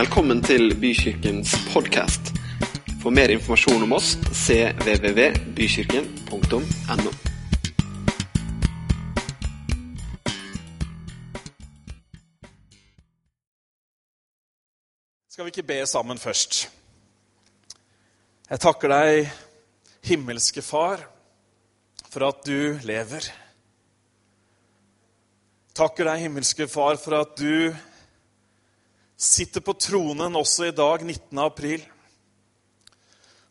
[0.00, 2.30] Velkommen til Bykirkens podkast.
[3.02, 7.10] For mer informasjon om oss cvvvbykirken.no.
[15.28, 16.72] Skal vi ikke be sammen først?
[18.48, 19.28] Jeg takker deg,
[20.08, 21.04] himmelske Far,
[22.08, 23.28] for at du lever.
[25.76, 27.68] Takker deg, himmelske Far, for at du
[29.20, 31.38] sitter på tronen også i dag, 19.
[31.44, 31.82] april.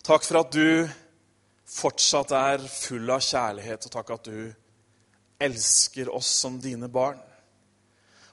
[0.01, 0.89] Takk for at du
[1.69, 4.39] fortsatt er full av kjærlighet, og takk at du
[5.45, 7.21] elsker oss som dine barn.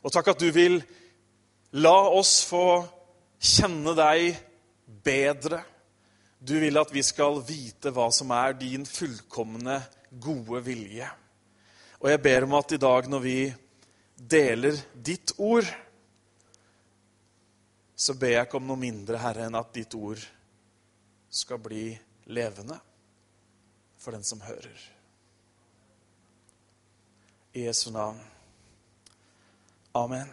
[0.01, 0.81] Og takk at du vil
[1.77, 2.81] la oss få
[3.37, 4.41] kjenne deg
[5.05, 5.61] bedre.
[6.41, 11.09] Du vil at vi skal vite hva som er din fullkomne, gode vilje.
[12.01, 13.41] Og jeg ber om at i dag når vi
[14.17, 15.69] deler ditt ord,
[17.97, 20.21] så ber jeg ikke om noe mindre, Herre, enn at ditt ord
[21.33, 21.89] skal bli
[22.29, 22.77] levende
[23.97, 24.83] for den som hører.
[27.57, 28.21] I Jesu navn.
[29.97, 30.29] Amen.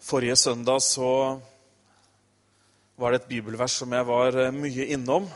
[0.00, 1.40] Forrige søndag så
[3.00, 5.28] var det et bibelvers som jeg var eh, mye innom,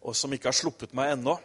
[0.00, 1.36] og som ikke har sluppet meg ennå.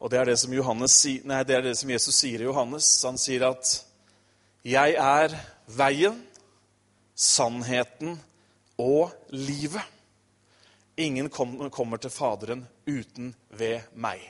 [0.00, 0.96] Og det er det som, Johannes,
[1.28, 2.88] nei, det er det som Jesus sier i Johannes.
[3.04, 3.74] Han sier at
[4.62, 5.32] 'Jeg er
[5.66, 6.22] veien,
[7.16, 8.20] sannheten
[8.78, 9.88] og livet'.
[10.96, 14.20] Ingen kommer til Faderen uten ved meg.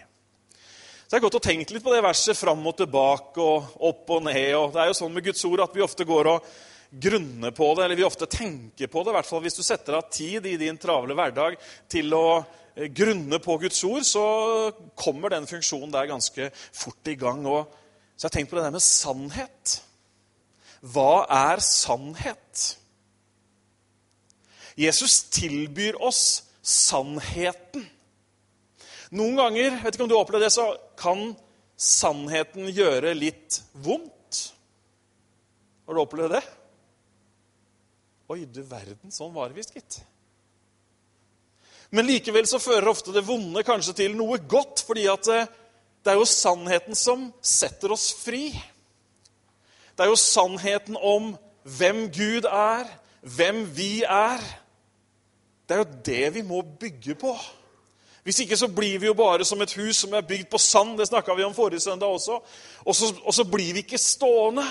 [1.04, 4.10] Så jeg har gått og tenkt litt på det verset fram og tilbake og opp
[4.16, 4.54] og ned.
[4.56, 6.46] og Det er jo sånn med Guds ord at vi ofte går og
[6.88, 9.12] grunner på det, eller vi ofte tenker på det.
[9.12, 11.60] I hvert fall hvis du setter av tid i din travle hverdag
[11.92, 12.40] til å
[12.88, 14.24] grunne på Guds ord, så
[14.96, 17.44] kommer den funksjonen der ganske fort i gang.
[17.44, 17.68] Og
[18.16, 19.82] så jeg har tenkt på det der med sannhet.
[20.82, 22.62] Hva er sannhet?
[24.78, 27.84] Jesus tilbyr oss sannheten.
[29.12, 31.32] Noen ganger vet ikke om du har opplevd det, så kan
[31.76, 34.40] sannheten gjøre litt vondt.
[35.86, 36.42] Har du opplevd det?
[38.32, 40.00] Oi, du verden, sånn var det visst, gitt.
[41.92, 46.16] Men likevel så fører ofte det vonde kanskje til noe godt, fordi at det er
[46.16, 48.46] jo sannheten som setter oss fri.
[49.96, 52.84] Det er jo sannheten om hvem Gud er,
[53.20, 54.40] hvem vi er.
[55.68, 57.36] Det er jo det vi må bygge på.
[58.22, 60.98] Hvis ikke så blir vi jo bare som et hus som er bygd på sand.
[60.98, 62.38] Det snakka vi om forrige søndag også.
[62.84, 64.62] Og så, og så blir vi ikke stående.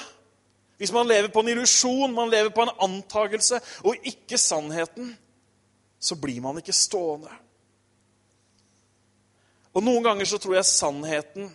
[0.78, 5.18] Hvis man lever på en illusjon, man lever på en antagelse og ikke sannheten,
[6.00, 7.30] så blir man ikke stående.
[9.74, 11.52] Og Noen ganger så tror jeg sannheten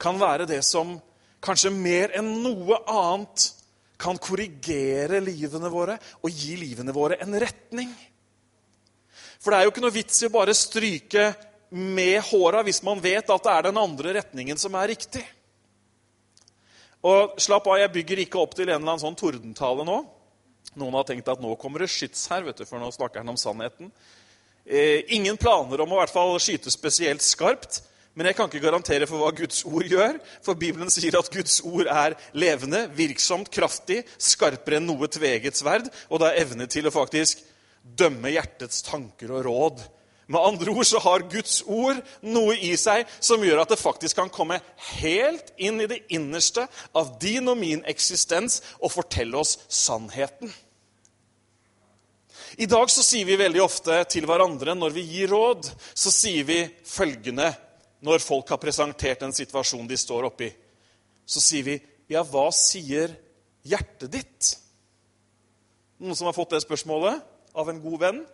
[0.00, 0.96] kan være det som
[1.44, 3.50] kanskje mer enn noe annet
[4.00, 7.92] kan korrigere livene våre og gi livene våre en retning.
[9.40, 11.30] For det er jo ikke noe vits i å bare stryke
[11.76, 15.24] med håra hvis man vet at det er den andre retningen som er riktig.
[17.06, 19.98] Og slapp av, jeg bygger ikke opp til en eller annen sånn tordentale nå.
[20.76, 23.32] Noen har tenkt at nå kommer det skyts her, vet du, for nå snakker han
[23.32, 23.92] om sannheten.
[24.66, 27.80] Eh, ingen planer om å i hvert fall skyte spesielt skarpt.
[28.16, 31.58] Men jeg kan ikke garantere for hva Guds ord gjør, for Bibelen sier at Guds
[31.68, 36.88] ord er levende, virksomt, kraftig, skarpere enn noe tveget sverd, og det er evne til
[36.88, 37.44] å faktisk
[37.84, 39.84] dømme hjertets tanker og råd.
[40.32, 44.16] Med andre ord så har Guds ord noe i seg som gjør at det faktisk
[44.18, 44.58] kan komme
[44.96, 46.64] helt inn i det innerste
[46.96, 50.50] av din og min eksistens og fortelle oss sannheten.
[52.56, 56.48] I dag så sier vi veldig ofte til hverandre når vi gir råd, så sier
[56.48, 57.52] vi følgende
[58.06, 60.48] når folk har presentert en situasjon de står oppi,
[61.26, 63.16] så sier vi, 'Ja, hva sier
[63.66, 64.56] hjertet ditt?'
[65.98, 67.22] Noen som har fått det spørsmålet
[67.54, 68.26] av en god venn?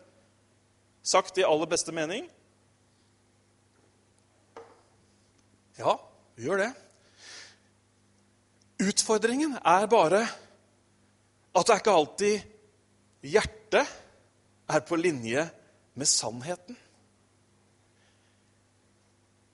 [1.03, 2.29] Sagt i aller beste mening?
[5.79, 5.95] Ja,
[6.35, 6.73] vi gjør det.
[8.83, 10.23] Utfordringen er bare
[11.55, 12.43] at det er ikke alltid
[13.23, 13.87] hjertet
[14.69, 15.45] er på linje
[15.95, 16.77] med sannheten.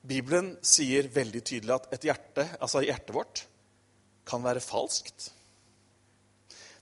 [0.08, 3.42] Bibelen sier veldig tydelig at et hjerte, altså hjertet vårt,
[4.28, 5.30] kan være falskt.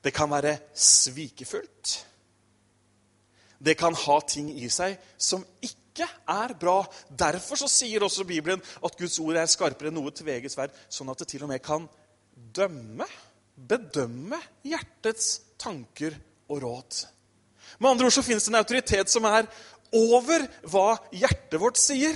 [0.02, 1.96] Det kan være svikefullt.
[3.58, 6.82] Det kan ha ting i seg som ikke er bra.
[7.08, 11.10] Derfor så sier også Bibelen at Guds ord er skarpere enn noe tveget sverd, sånn
[11.10, 11.88] at det til og med kan
[12.36, 13.08] dømme,
[13.56, 14.38] bedømme
[14.68, 16.14] hjertets tanker
[16.52, 17.02] og råd.
[17.80, 19.48] Med andre ord så finnes det en autoritet som er
[19.96, 22.14] over hva hjertet vårt sier.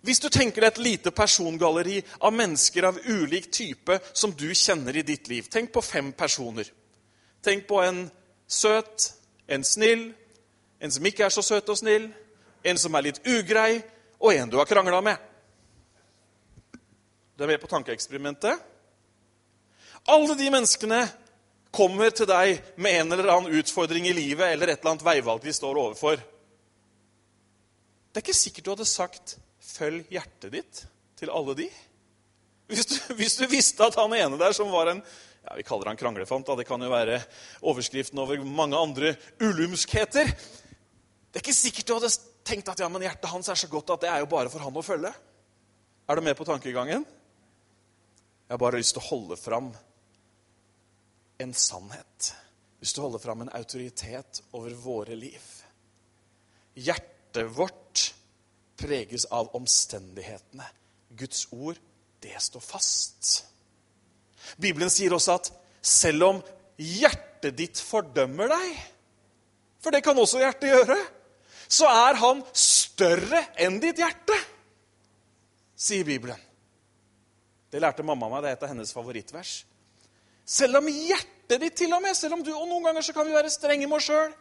[0.00, 4.96] Hvis du tenker deg et lite persongalleri av mennesker av ulik type som du kjenner
[4.96, 6.70] i ditt liv Tenk på fem personer.
[7.44, 8.06] Tenk på en
[8.48, 9.12] søt,
[9.46, 10.10] en snill,
[10.80, 12.08] en som ikke er så søt og snill,
[12.64, 13.80] en som er litt ugrei,
[14.20, 15.16] og en du har krangla med.
[17.36, 18.60] Du er med på tankeeksperimentet?
[20.08, 21.04] Alle de menneskene
[21.72, 25.44] kommer til deg med en eller annen utfordring i livet eller et eller annet veivalg
[25.44, 26.20] de står overfor.
[28.10, 29.36] Det er ikke sikkert du hadde sagt
[29.70, 30.84] 'følg hjertet ditt'
[31.16, 31.68] til alle de.
[32.70, 35.02] Hvis du, hvis du visste at han ene der som var en
[35.40, 36.46] ja, Vi kaller han kranglefant.
[36.46, 36.56] Da.
[36.56, 37.16] Det kan jo være
[37.62, 40.28] overskriften over mange andre ulumskheter.
[40.28, 42.10] Det er ikke sikkert du hadde
[42.44, 44.60] tenkt at ja, men hjertet hans er så godt at det er jo bare for
[44.60, 45.12] han å følge.
[46.10, 47.06] Er du med på tankegangen?
[47.06, 49.70] Jeg har bare lyst til å holde fram
[51.40, 52.32] en sannhet.
[52.80, 55.44] Hvis du holder fram en autoritet over våre liv.
[56.76, 57.79] Hjertet vårt
[58.80, 60.66] preges av omstendighetene.
[61.20, 61.78] Guds ord,
[62.22, 63.30] det står fast.
[64.60, 65.50] Bibelen sier også at
[65.84, 66.42] selv om
[66.80, 68.76] hjertet ditt fordømmer deg,
[69.80, 70.98] for det kan også hjertet gjøre,
[71.70, 74.36] så er han større enn ditt hjerte,
[75.80, 76.38] sier Bibelen.
[77.70, 78.42] Det lærte mamma meg.
[78.42, 79.52] Det er et av hennes favorittvers.
[80.44, 83.28] Selv om hjertet ditt til og med, selv om du, og Noen ganger så kan
[83.28, 84.32] vi være strenge med oss sjøl.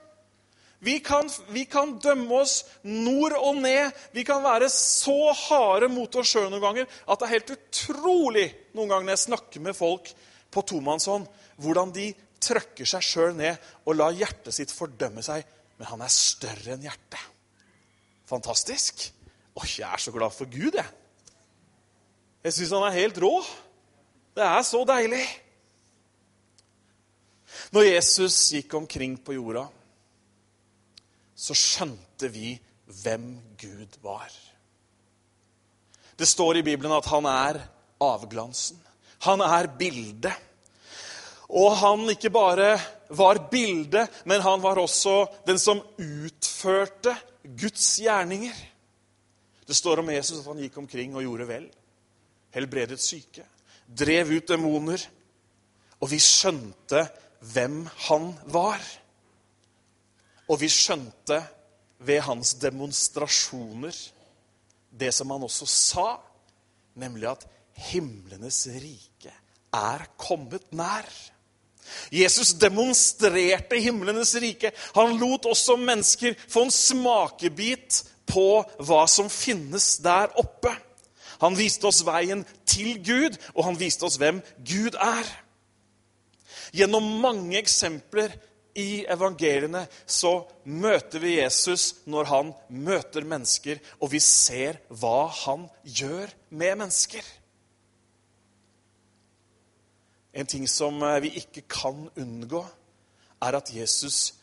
[0.80, 3.92] Vi kan, vi kan, dømme oss nord og ned.
[4.16, 8.46] Vi kan være så harde mot oss sjøl noen ganger at det er helt utrolig
[8.78, 10.12] noen ganger når jeg snakker med folk
[10.50, 11.28] på tomannshånd,
[11.60, 12.08] hvordan de
[12.40, 15.44] trøkker seg sjøl ned og lar hjertet sitt fordømme seg.
[15.80, 17.20] Men han er større enn hjertet.
[18.30, 19.04] Fantastisk.
[19.60, 20.88] Åh, jeg er så glad for Gud, jeg.
[22.46, 23.34] Jeg syns han er helt rå.
[24.38, 25.26] Det er så deilig.
[27.76, 29.66] Når Jesus gikk omkring på jorda,
[31.40, 32.54] så skjønte vi
[33.04, 34.32] hvem Gud var.
[36.20, 37.62] Det står i Bibelen at han er
[38.04, 38.80] avglansen.
[39.24, 40.36] Han er bildet.
[41.50, 42.74] Og han ikke bare
[43.16, 48.54] var bildet, men han var også den som utførte Guds gjerninger.
[49.66, 51.66] Det står om Jesus at han gikk omkring og gjorde vel.
[52.54, 53.46] Helbredet syke,
[53.88, 55.02] drev ut demoner.
[56.00, 57.06] Og vi skjønte
[57.54, 58.84] hvem han var.
[60.50, 61.40] Og vi skjønte
[62.00, 63.96] ved hans demonstrasjoner
[65.00, 66.08] det som han også sa,
[66.98, 67.46] nemlig at
[67.92, 69.34] himlenes rike
[69.76, 71.06] er kommet nær.
[72.14, 74.72] Jesus demonstrerte himlenes rike.
[74.96, 80.74] Han lot også mennesker få en smakebit på hva som finnes der oppe.
[81.40, 85.30] Han viste oss veien til Gud, og han viste oss hvem Gud er.
[86.76, 88.34] Gjennom mange eksempler
[88.78, 95.68] i evangeliene så møter vi Jesus når han møter mennesker, og vi ser hva han
[95.84, 97.26] gjør med mennesker.
[100.34, 102.64] En ting som eh, vi ikke kan unngå,
[103.40, 104.34] er at Jesus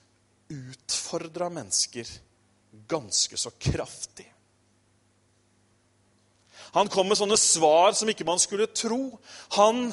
[0.51, 2.09] utfordra mennesker
[2.89, 4.27] ganske så kraftig.
[6.77, 9.17] Han kom med sånne svar som ikke man skulle tro.
[9.57, 9.93] Han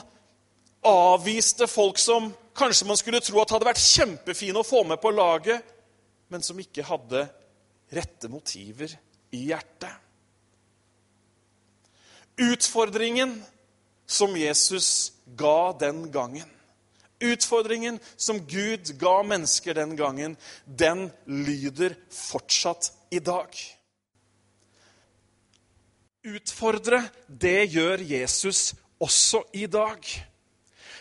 [0.84, 5.12] avviste folk som kanskje man skulle tro at hadde vært kjempefine å få med på
[5.14, 5.64] laget,
[6.30, 7.28] men som ikke hadde
[7.94, 8.94] rette motiver
[9.34, 9.92] i hjertet.
[12.42, 13.36] Utfordringen
[14.10, 16.50] som Jesus ga den gangen,
[17.24, 20.36] utfordringen som Gud ga mennesker den gangen,
[20.66, 23.54] den lyder fortsatt i dag.
[26.24, 28.74] Utfordre, det gjør Jesus
[29.04, 30.00] også i dag.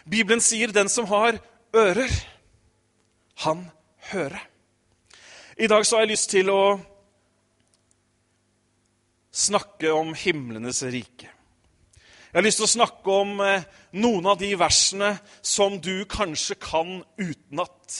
[0.04, 1.38] Bibelen sier 'den som har
[1.74, 2.12] ører,
[3.44, 3.70] han
[4.12, 4.48] hører'.
[5.58, 6.80] I dag så har jeg lyst til å
[9.32, 11.28] snakke om himlenes rike.
[12.32, 16.56] Jeg har lyst til å snakke om eh, noen av de versene som du kanskje
[16.60, 17.98] kan utenat.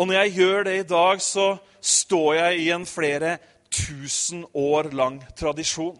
[0.00, 3.36] Og når jeg gjør det i dag, så står jeg i en flere
[3.68, 5.98] tusen år lang tradisjon.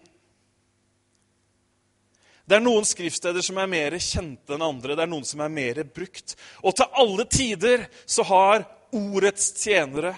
[2.48, 4.94] Det er noen skriftsteder som er mer kjente enn andre.
[4.96, 6.32] Det er noen som er mer brukt.
[6.64, 8.64] Og til alle tider så har
[8.96, 10.14] ordets tjenere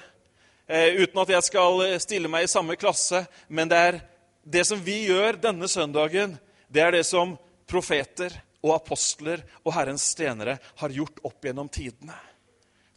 [0.70, 3.98] eh, Uten at jeg skal stille meg i samme klasse, men det er
[4.46, 6.38] det som vi gjør denne søndagen,
[6.70, 7.34] det er det som
[7.66, 12.14] profeter og apostler og Herrens tjenere har gjort opp gjennom tidene.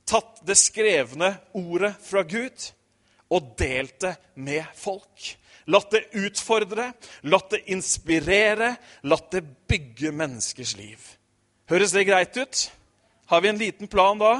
[0.05, 2.69] Tatt det skrevne ordet fra Gud
[3.33, 5.33] og delt det med folk.
[5.71, 6.89] Latt det utfordre,
[7.23, 8.73] latt det inspirere,
[9.07, 11.03] latt det bygge menneskers liv.
[11.71, 12.63] Høres det greit ut?
[13.31, 14.35] Har vi en liten plan da?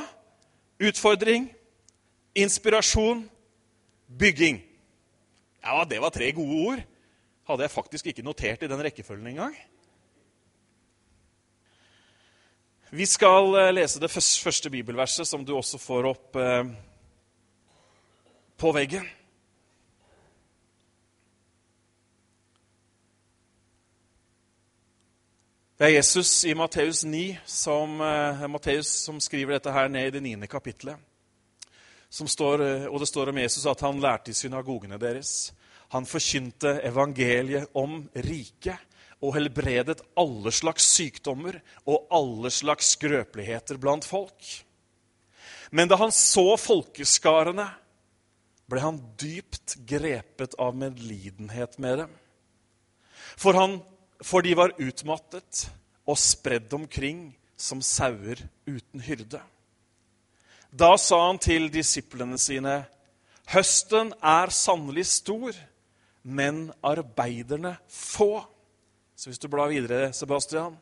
[0.84, 1.48] Utfordring,
[2.36, 3.24] inspirasjon,
[4.20, 4.60] bygging.
[5.64, 6.84] Ja, det var tre gode ord.
[7.44, 9.56] hadde jeg faktisk ikke notert i den rekkefølgen engang.
[12.94, 16.70] Vi skal eh, lese det første bibelverset, som du også får opp eh,
[18.58, 19.08] på veggen.
[25.84, 30.12] Det er Jesus i Matteus 9 som, eh, Matteus som skriver dette her ned i
[30.16, 30.96] det niende kapittelet.
[32.10, 35.52] Står, eh, og det står om Jesus at han lærte i synagogene deres.
[35.90, 38.80] Han forkynte evangeliet om riket
[39.22, 44.64] og helbredet alle slags sykdommer og alle slags skrøpeligheter blant folk.
[45.72, 47.68] Men da han så folkeskarene,
[48.70, 52.16] ble han dypt grepet av medlidenhet med dem.
[53.36, 53.82] For, han,
[54.24, 55.68] for de var utmattet
[56.08, 59.42] og spredd omkring som sauer uten hyrde.
[60.74, 62.84] Da sa han til disiplene sine.:
[63.54, 65.54] Høsten er sannelig stor,
[66.24, 68.46] men arbeiderne få.
[69.16, 70.78] Så hvis du blar videre, Sebastian,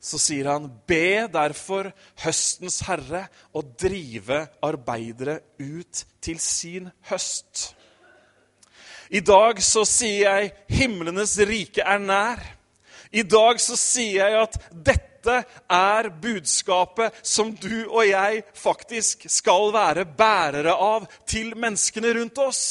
[0.00, 1.88] så sier han, be derfor
[2.22, 3.24] høstens herre
[3.56, 7.75] å drive arbeidere ut til sin høst.
[9.08, 12.42] I dag så sier jeg himlenes rike er nær.
[13.14, 15.36] I dag så sier jeg at dette
[15.72, 22.62] er budskapet som du og jeg faktisk skal være bærere av til menneskene rundt oss.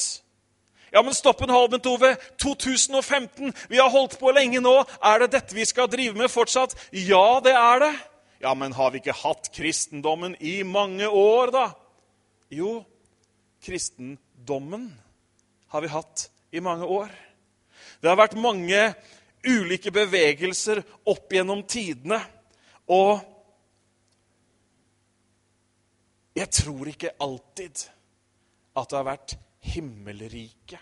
[0.95, 2.13] Ja, men stopp en halv, minutt, Ove.
[2.39, 3.51] 2015.
[3.67, 4.77] Vi har holdt på lenge nå.
[5.03, 6.75] Er det dette vi skal drive med fortsatt?
[6.95, 7.93] Ja, det er det.
[8.43, 11.65] Ja, men har vi ikke hatt kristendommen i mange år, da?
[12.53, 12.77] Jo,
[13.65, 14.87] kristendommen
[15.75, 17.09] har vi hatt i mange år.
[17.99, 18.79] Det har vært mange
[19.43, 20.79] ulike bevegelser
[21.11, 22.21] opp gjennom tidene.
[22.95, 23.19] Og
[26.39, 27.83] jeg tror ikke alltid
[28.75, 29.35] at det har vært
[29.75, 30.79] himmelriket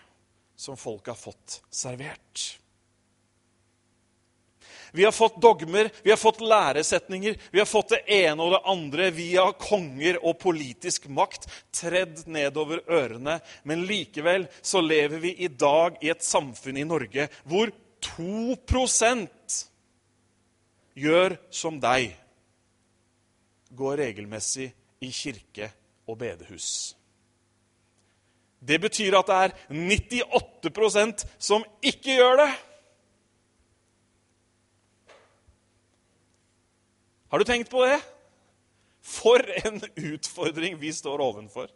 [0.54, 2.44] som folk har fått servert.
[4.94, 8.60] Vi har fått dogmer, vi har fått læresetninger, vi har fått det ene og det
[8.70, 13.40] andre via konger og politisk makt tredd nedover ørene.
[13.66, 17.72] Men likevel så lever vi i dag i et samfunn i Norge hvor
[18.06, 19.56] 2%
[20.94, 22.12] gjør som deg.
[23.74, 24.68] Går regelmessig
[25.02, 25.72] i kirke
[26.06, 26.94] og bedehus.
[28.62, 32.48] Det betyr at det er 98% som ikke gjør det.
[37.34, 37.96] Har du tenkt på det?
[39.02, 41.66] For en utfordring vi står ovenfor.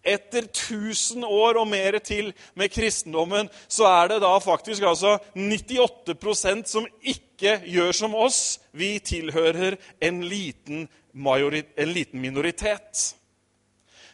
[0.00, 6.64] Etter 1000 år og mer til med kristendommen, så er det da faktisk altså 98%
[6.64, 8.56] som ikke gjør som oss.
[8.72, 13.04] Vi tilhører en liten, en liten minoritet.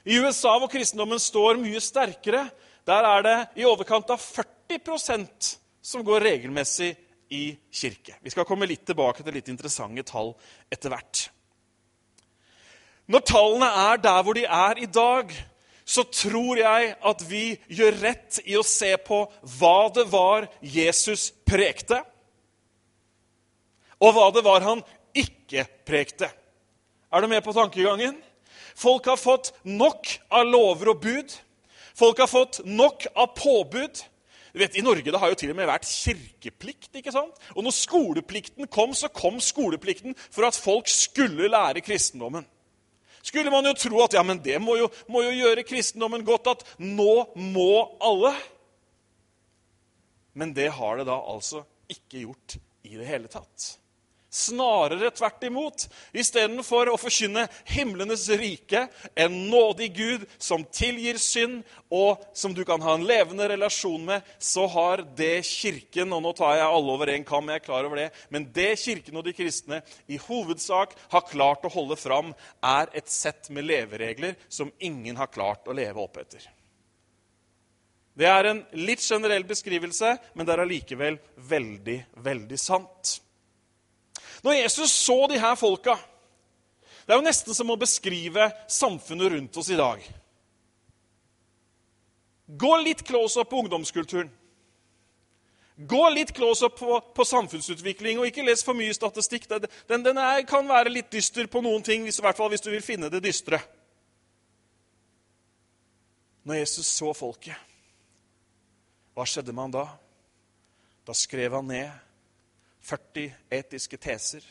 [0.03, 2.49] I USA, hvor kristendommen står mye sterkere,
[2.83, 6.97] der er det i overkant av 40% som går regelmessig
[7.35, 8.17] i kirke.
[8.23, 10.35] Vi skal komme litt tilbake til litt interessante tall
[10.73, 11.27] etter hvert.
[13.11, 15.33] Når tallene er der hvor de er i dag,
[15.85, 19.21] så tror jeg at vi gjør rett i å se på
[19.59, 22.01] hva det var Jesus prekte,
[24.01, 24.81] og hva det var han
[25.17, 26.29] ikke prekte.
[27.13, 28.17] Er du med på tankegangen?
[28.75, 31.37] Folk har fått nok av lover og bud.
[31.95, 34.03] Folk har fått nok av påbud.
[34.55, 36.93] Vet, I Norge det har jo til og med vært kirkeplikt.
[36.95, 37.39] ikke sant?
[37.57, 42.47] Og når skoleplikten kom, så kom skoleplikten for at folk skulle lære kristendommen
[43.25, 46.51] skulle man jo tro at ja, men det må jo, må jo gjøre kristendommen godt
[46.53, 47.71] at nå må
[48.05, 48.35] alle.
[50.37, 53.79] Men det har det da altså ikke gjort i det hele tatt.
[54.35, 55.85] Snarere tvert imot.
[56.11, 61.61] Istedenfor å forkynne himlenes rike, en nådig Gud som tilgir synd,
[61.95, 66.33] og som du kan ha en levende relasjon med, så har det Kirken Og nå
[66.35, 68.09] tar jeg alle over én kam, jeg er klar over det.
[68.35, 73.11] Men det Kirken og de kristne i hovedsak har klart å holde fram, er et
[73.11, 76.43] sett med leveregler som ingen har klart å leve opp etter.
[78.15, 81.19] Det er en litt generell beskrivelse, men det er allikevel
[81.51, 83.21] veldig, veldig sant.
[84.45, 85.97] Når Jesus så de her folka
[87.05, 90.01] Det er jo nesten som å beskrive samfunnet rundt oss i dag.
[92.49, 94.31] Gå litt close up på ungdomskulturen.
[95.77, 99.45] Gå litt close up på, på samfunnsutvikling, og ikke les for mye statistikk.
[99.51, 102.65] Den, den er, kan være litt dyster på noen ting, hvis, i hvert fall hvis
[102.65, 103.61] du vil finne det dystre.
[106.49, 107.59] Når Jesus så folket,
[109.13, 109.87] hva skjedde med han da?
[111.05, 111.93] Da skrev han ned
[112.85, 114.45] 40 etiske teser,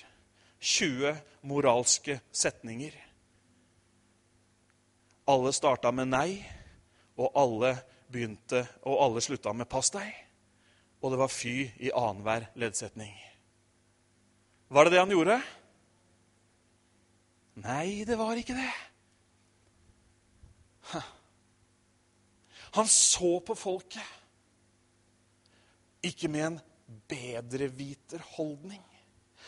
[0.59, 2.95] 20 moralske setninger.
[5.29, 6.41] Alle starta med nei,
[7.19, 7.75] og alle
[8.09, 10.25] begynte, og alle slutta med 'pass deg',
[11.01, 13.13] og det var fy i annenhver leddsetning.
[14.69, 15.41] Var det det han gjorde?
[17.55, 18.73] Nei, det var ikke det.
[22.73, 24.01] Han så på folket.
[26.03, 26.61] Ikke med en
[27.07, 28.83] bedreviterholdning,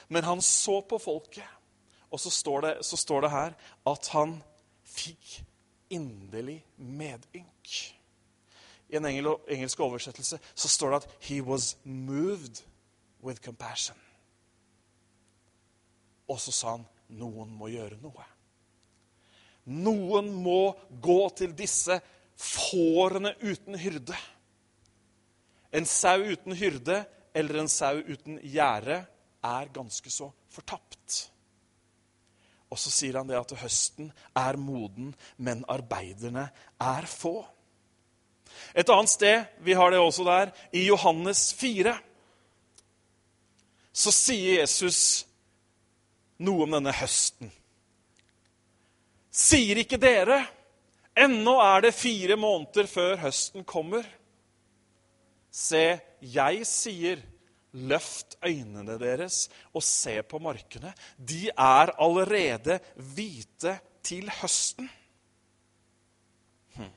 [0.07, 1.47] men han så på folket.
[2.11, 3.55] Og så står, det, så står det her
[3.89, 4.37] at han
[4.85, 5.39] fikk
[5.89, 7.73] inderlig medynk.
[8.89, 12.63] I en engelsk oversettelse så står det at 'he was moved
[13.23, 14.01] with compassion'.
[16.27, 18.23] Og så sa han noen må gjøre noe.
[19.65, 21.99] Noen må gå til disse
[22.37, 24.15] fårene uten hyrde.
[25.73, 29.01] En sau uten hyrde eller en sau uten gjerde
[29.45, 31.17] er ganske så fortapt.
[32.71, 36.47] Og så sier han det at høsten er moden, men arbeiderne
[36.81, 37.37] er få.
[38.73, 41.93] Et annet sted, vi har det også der, i Johannes 4,
[43.95, 45.25] så sier Jesus
[46.43, 47.51] noe om denne høsten.
[49.35, 50.41] Sier ikke dere,
[51.15, 54.07] ennå er det fire måneder før høsten kommer?
[55.55, 55.85] Se,
[56.19, 57.23] jeg sier
[57.75, 60.93] Løft øynene deres og se på markene.
[61.19, 63.73] De er allerede hvite
[64.05, 64.87] til høsten.
[66.77, 66.93] Hm.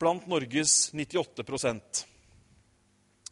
[0.00, 2.06] Blant Norges 98%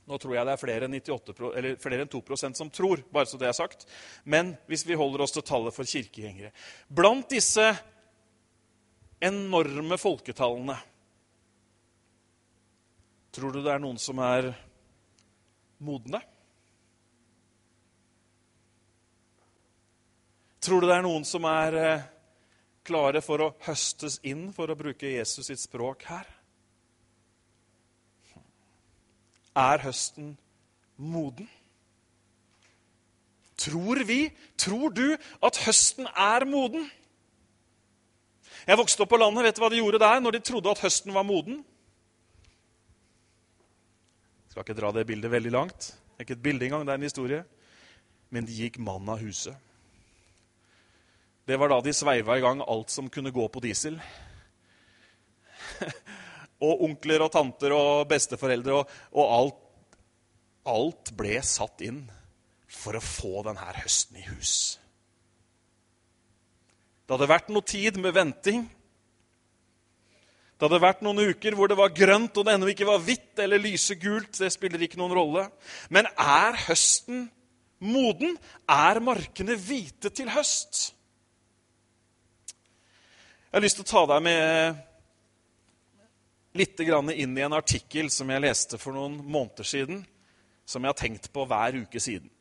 [0.06, 3.40] Nå tror jeg det er flere enn, 98, flere enn 2% som tror, bare så
[3.40, 3.88] det er sagt.
[4.22, 6.52] Men hvis vi holder oss til tallet for kirkegjengere
[6.86, 7.64] Blant disse
[9.24, 10.76] enorme folketallene
[13.36, 14.46] Tror du det er noen som er
[15.84, 16.22] modne?
[20.64, 22.06] Tror du det er noen som er eh,
[22.88, 26.32] klare for å høstes inn, for å bruke Jesus sitt språk her?
[29.52, 30.32] Er høsten
[30.96, 31.52] moden?
[33.60, 34.20] Tror vi,
[34.56, 35.10] tror du,
[35.44, 36.88] at høsten er moden?
[38.64, 39.50] Jeg vokste opp på landet.
[39.50, 41.66] Vet du hva de gjorde der når de trodde at høsten var moden?
[44.56, 45.86] Skal ikke dra det bildet veldig langt.
[45.92, 47.42] Det er ikke et bilde engang, det er en historie.
[48.32, 49.52] Men de gikk mann av huset.
[51.44, 53.98] Det var da de sveiva i gang alt som kunne gå på diesel.
[56.64, 59.60] og onkler og tanter og besteforeldre og, og alt,
[60.72, 62.06] alt ble satt inn
[62.64, 64.54] for å få denne høsten i hus.
[67.04, 68.64] Det hadde vært noe tid med venting.
[70.56, 73.42] Det hadde vært noen uker hvor det var grønt og det ennå ikke var hvitt
[73.44, 74.38] eller lysegult.
[74.40, 75.42] Det spiller ikke noen rolle.
[75.92, 77.26] Men er høsten
[77.84, 78.38] moden?
[78.64, 80.94] Er markene hvite til høst?
[83.46, 84.82] Jeg har lyst til å ta deg med
[86.56, 90.00] litt inn i en artikkel som jeg leste for noen måneder siden,
[90.64, 92.32] som jeg har tenkt på hver uke siden.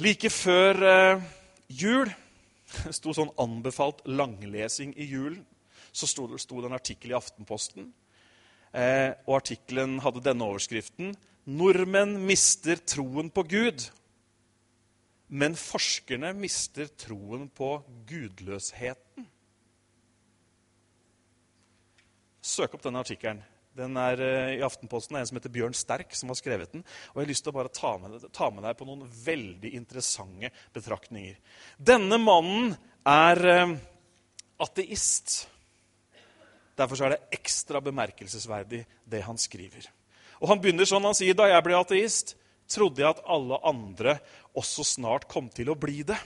[0.00, 1.20] Like før eh,
[1.68, 2.08] jul
[2.82, 5.44] det sto sånn 'anbefalt langlesing i julen'.
[5.94, 7.92] Så sto det, sto det en artikkel i Aftenposten.
[8.74, 11.14] Eh, og Artikkelen hadde denne overskriften
[11.46, 13.90] 'Nordmenn mister troen på Gud'.
[15.28, 19.26] Men forskerne mister troen på gudløsheten.
[22.44, 23.40] Søk opp denne artikkelen.
[23.74, 25.16] Den er eh, i Aftenposten.
[25.16, 26.84] Er en som heter Bjørn Sterk, som har skrevet den.
[27.12, 29.72] Og jeg har lyst til å bare ta med, ta med deg på noen veldig
[29.74, 31.40] interessante betraktninger.
[31.78, 32.76] Denne mannen
[33.10, 33.74] er eh,
[34.62, 35.40] ateist.
[36.78, 39.90] Derfor er det ekstra bemerkelsesverdig, det han skriver.
[40.42, 42.34] Og Han begynner sånn, han sier da jeg ble ateist,
[42.70, 44.18] trodde jeg at alle andre
[44.56, 46.18] også snart kom til å bli det.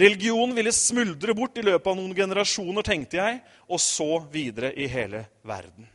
[0.00, 4.86] Religion ville smuldre bort i løpet av noen generasjoner, tenkte jeg, og så videre i
[4.88, 5.88] hele verden.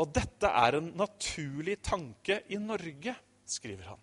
[0.00, 4.00] Og dette er en naturlig tanke i Norge, skriver han.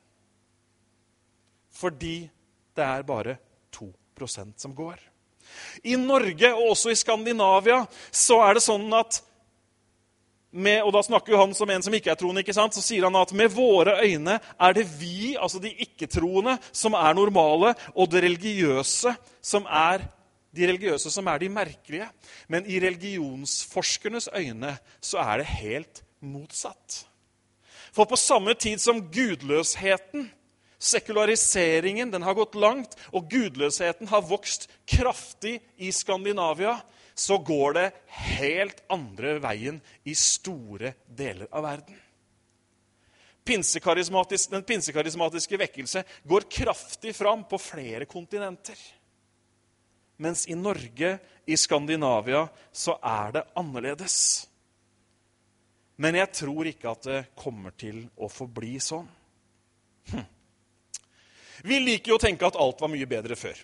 [1.80, 2.18] Fordi
[2.76, 3.38] det er bare
[3.74, 5.00] 2% som går.
[5.90, 9.24] I Norge og også i Skandinavia så er det sånn at
[10.50, 12.74] med, og da snakker jo han som en som ikke er troende, ikke sant?
[12.74, 17.18] så sier han at med våre øyne er det vi, altså de ikke-troende, som er
[17.18, 19.14] normale, og det religiøse
[19.46, 20.08] som er
[20.60, 22.10] de religiøse som er de merkelige.
[22.52, 27.06] Men i religionsforskernes øyne så er det helt motsatt.
[27.96, 30.28] For på samme tid som gudløsheten,
[30.80, 36.78] sekulariseringen, den har gått langt, og gudløsheten har vokst kraftig i Skandinavia,
[37.20, 37.88] så går det
[38.30, 41.98] helt andre veien i store deler av verden.
[43.50, 48.78] Den pinsekarismatiske vekkelse går kraftig fram på flere kontinenter.
[50.20, 54.18] Mens i Norge, i Skandinavia, så er det annerledes.
[56.00, 59.08] Men jeg tror ikke at det kommer til å forbli sånn.
[60.12, 60.28] Hm.
[61.68, 63.58] Vi liker jo å tenke at alt var mye bedre før.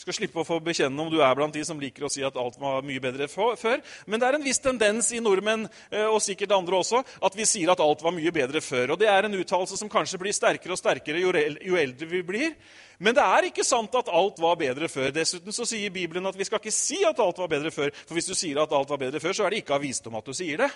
[0.00, 2.22] Du skal slippe å få bekjenne om du er blant de som liker å si
[2.24, 3.82] at alt var mye bedre før.
[4.08, 7.44] Men det er en viss tendens i nordmenn, eh, og sikkert andre også, at vi
[7.44, 8.94] sier at alt var mye bedre før.
[8.94, 12.54] Og det er en uttalelse som kanskje blir sterkere og sterkere jo eldre vi blir.
[12.96, 15.12] Men det er ikke sant at alt var bedre før.
[15.12, 17.92] Dessuten så sier Bibelen at vi skal ikke si at alt var bedre før.
[18.06, 20.16] For hvis du sier at alt var bedre før, så er det ikke av visdom
[20.16, 20.70] at du sier det.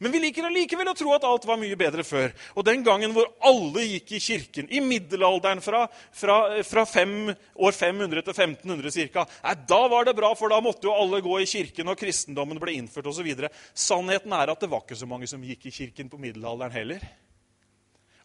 [0.00, 2.32] Men vi liker allikevel å tro at alt var mye bedre før.
[2.56, 5.84] Og den gangen hvor alle gikk i kirken, i middelalderen fra,
[6.16, 9.26] fra, fra fem, år 500 til 1500 ca.,
[9.68, 12.76] da var det bra, for da måtte jo alle gå i kirken, og kristendommen ble
[12.78, 13.28] innført osv.
[13.74, 17.04] Sannheten er at det var ikke så mange som gikk i kirken på middelalderen heller.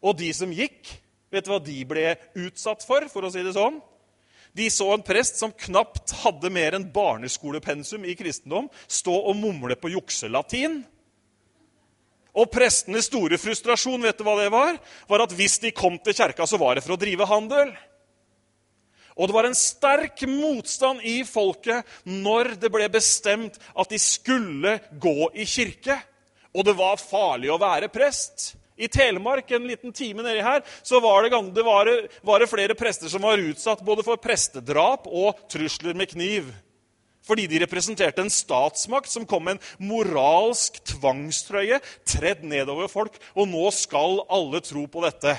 [0.05, 0.89] Og de som gikk,
[1.33, 2.09] vet du hva de ble
[2.45, 3.81] utsatt for, for å si det sånn?
[4.57, 9.77] De så en prest som knapt hadde mer enn barneskolepensum i kristendom, stå og mumle
[9.77, 10.79] på jukselatin
[12.37, 14.77] og prestenes store frustrasjon vet du hva det var?
[15.09, 17.73] var at hvis de kom til kjerka, så var det for å drive handel.
[19.17, 24.77] Og det var en sterk motstand i folket når det ble bestemt at de skulle
[25.01, 25.97] gå i kirke.
[26.53, 28.53] Og det var farlig å være prest.
[28.77, 31.89] I Telemark, en liten time nedi her, så var det, det, var,
[32.21, 36.53] var det flere prester som var utsatt både for prestedrap og trusler med kniv
[37.27, 43.17] fordi de representerte en statsmakt som kom med en moralsk tvangstrøye tredd nedover folk.
[43.35, 45.35] Og nå skal alle tro på dette.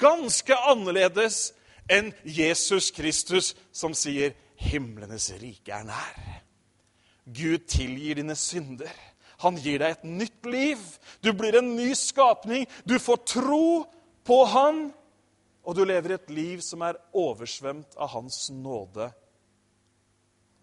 [0.00, 1.50] Ganske annerledes
[1.90, 6.40] enn Jesus Kristus, som sier 'Himlenes rike er nær'.
[7.26, 8.92] Gud tilgir dine synder.
[9.38, 10.78] Han gir deg et nytt liv.
[11.24, 12.66] Du blir en ny skapning.
[12.88, 13.86] Du får tro
[14.24, 14.92] på Han,
[15.64, 19.12] og du lever et liv som er oversvømt av Hans nåde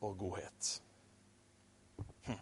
[0.02, 0.72] og godhet.
[2.26, 2.40] Hm.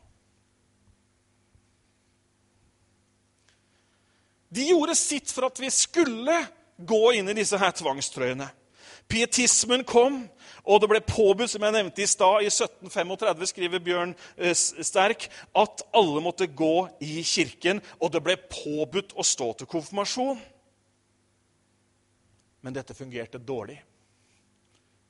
[4.50, 6.40] De gjorde sitt for at vi skulle
[6.80, 8.48] gå inn i disse her tvangstrøyene.
[9.10, 10.22] Pietismen kom,
[10.70, 15.26] og det ble påbudt, som jeg nevnte i stad, i 1735 skriver Bjørn eh, Sterk,
[15.58, 20.38] at alle måtte gå i kirken, og det ble påbudt å stå til konfirmasjon.
[22.62, 23.80] Men dette fungerte dårlig.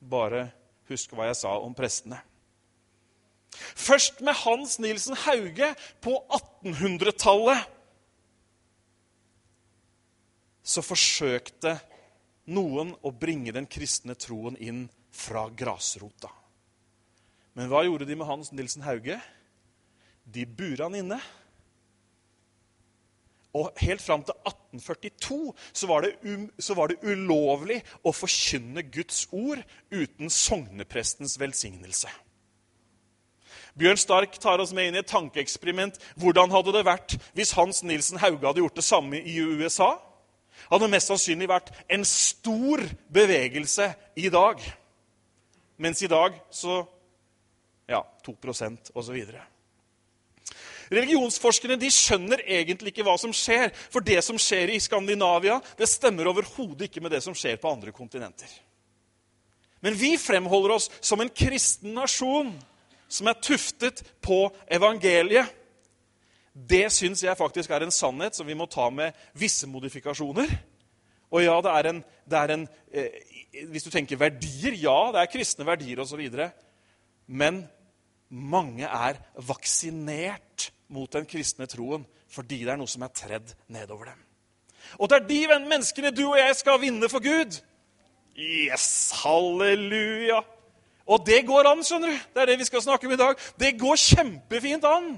[0.00, 0.46] Bare
[0.88, 2.22] husk hva jeg sa om prestene.
[3.58, 6.14] Først med Hans Nilsen Hauge på
[6.62, 7.66] 1800-tallet
[10.70, 11.74] så forsøkte
[12.54, 16.30] noen å bringe den kristne troen inn fra grasrota.
[17.58, 19.18] Men hva gjorde de med Hans Nilsen Hauge?
[20.24, 21.18] De bura han inne.
[23.58, 25.38] Og helt fram til 1842
[25.74, 32.12] så var, det, um, så var det ulovlig å forkynne Guds ord uten sogneprestens velsignelse.
[33.78, 35.98] Bjørn Stark tar oss med inn i et tankeeksperiment.
[36.20, 39.92] Hvordan hadde det vært hvis Hans Nilsen Hauge hadde gjort det samme i USA?
[40.70, 44.60] Hadde mest sannsynlig vært en stor bevegelse i dag.
[45.80, 46.82] Mens i dag så
[47.90, 49.22] ja, 2% osv.
[50.90, 53.70] Religionsforskerne de skjønner egentlig ikke hva som skjer.
[53.92, 57.70] For det som skjer i Skandinavia, det stemmer overhodet ikke med det som skjer på
[57.70, 58.50] andre kontinenter.
[59.80, 62.52] Men vi fremholder oss som en kristen nasjon
[63.10, 65.56] som er tuftet på evangeliet,
[66.54, 70.50] det syns jeg faktisk er en sannhet som vi må ta med visse modifikasjoner.
[71.30, 73.20] Og ja, det er en, det er en eh,
[73.70, 76.22] Hvis du tenker verdier, ja, det er kristne verdier osv.
[77.26, 77.62] Men
[78.30, 84.12] mange er vaksinert mot den kristne troen fordi det er noe som er tredd nedover
[84.12, 84.18] dem.
[85.02, 87.58] Og det er de menneskene du og jeg skal vinne for Gud.
[88.38, 90.38] Yes, halleluja!
[91.10, 92.26] Og det går an, skjønner du.
[92.34, 93.38] Det er det vi skal snakke om i dag.
[93.58, 95.12] Det går kjempefint an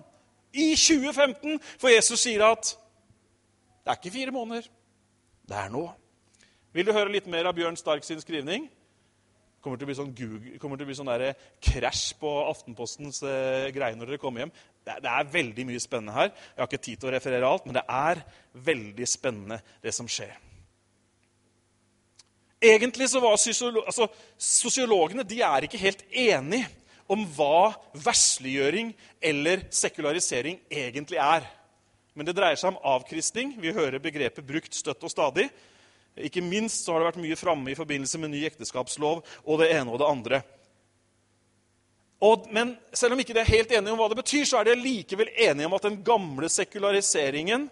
[0.53, 2.75] i 2015, for Jesus sier at
[3.83, 4.69] det er ikke fire måneder.
[5.49, 5.89] Det er nå.
[6.73, 8.71] Vil du høre litt mer av Bjørn Stark sin skrivning?
[9.63, 13.69] kommer til å bli sånn, Google, til å bli sånn der krasj på Aftenpostens eh,
[13.75, 14.55] greier når dere kommer hjem.
[14.83, 16.33] Det, det, er veldig mye spennende her.
[16.33, 18.25] Jeg har ikke tid til å referere alt, men det er
[18.67, 20.35] veldig spennende, det som skjer.
[22.63, 24.07] Egentlig så var altså,
[24.39, 26.69] Sosiologene de er ikke helt enige
[27.11, 27.73] om hva
[28.05, 31.45] versliggjøring eller sekularisering egentlig er.
[32.15, 33.57] Men det dreier seg om avkristning.
[33.61, 35.49] Vi hører begrepet brukt støtt og stadig.
[36.17, 39.71] Ikke minst så har det vært mye framme i forbindelse med ny ekteskapslov og det
[39.73, 40.43] ene og det andre.
[42.23, 44.69] Og, men selv om ikke de er helt enige om hva det betyr, så er
[44.69, 47.67] de likevel enige om at den gamle sekulariseringen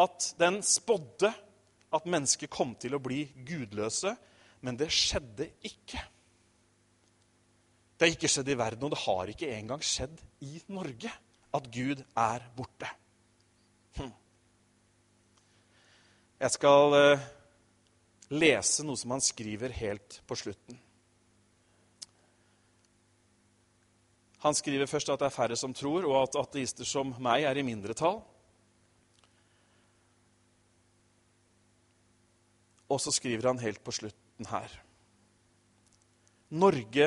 [0.00, 1.34] at den spådde
[1.92, 4.14] at mennesket kom til å bli gudløse,
[4.62, 6.00] men det skjedde ikke.
[7.96, 11.12] Det har ikke skjedd i verden, og det har ikke engang skjedd i Norge
[11.52, 12.88] at Gud er borte.
[13.98, 14.14] Hm.
[16.42, 17.26] Jeg skal eh,
[18.32, 20.80] lese noe som han skriver helt på slutten.
[24.42, 27.60] Han skriver først at det er færre som tror, og at ateister som meg er
[27.60, 28.18] i mindretall.
[32.92, 34.72] Og så skriver han helt på slutten her
[36.52, 37.06] Norge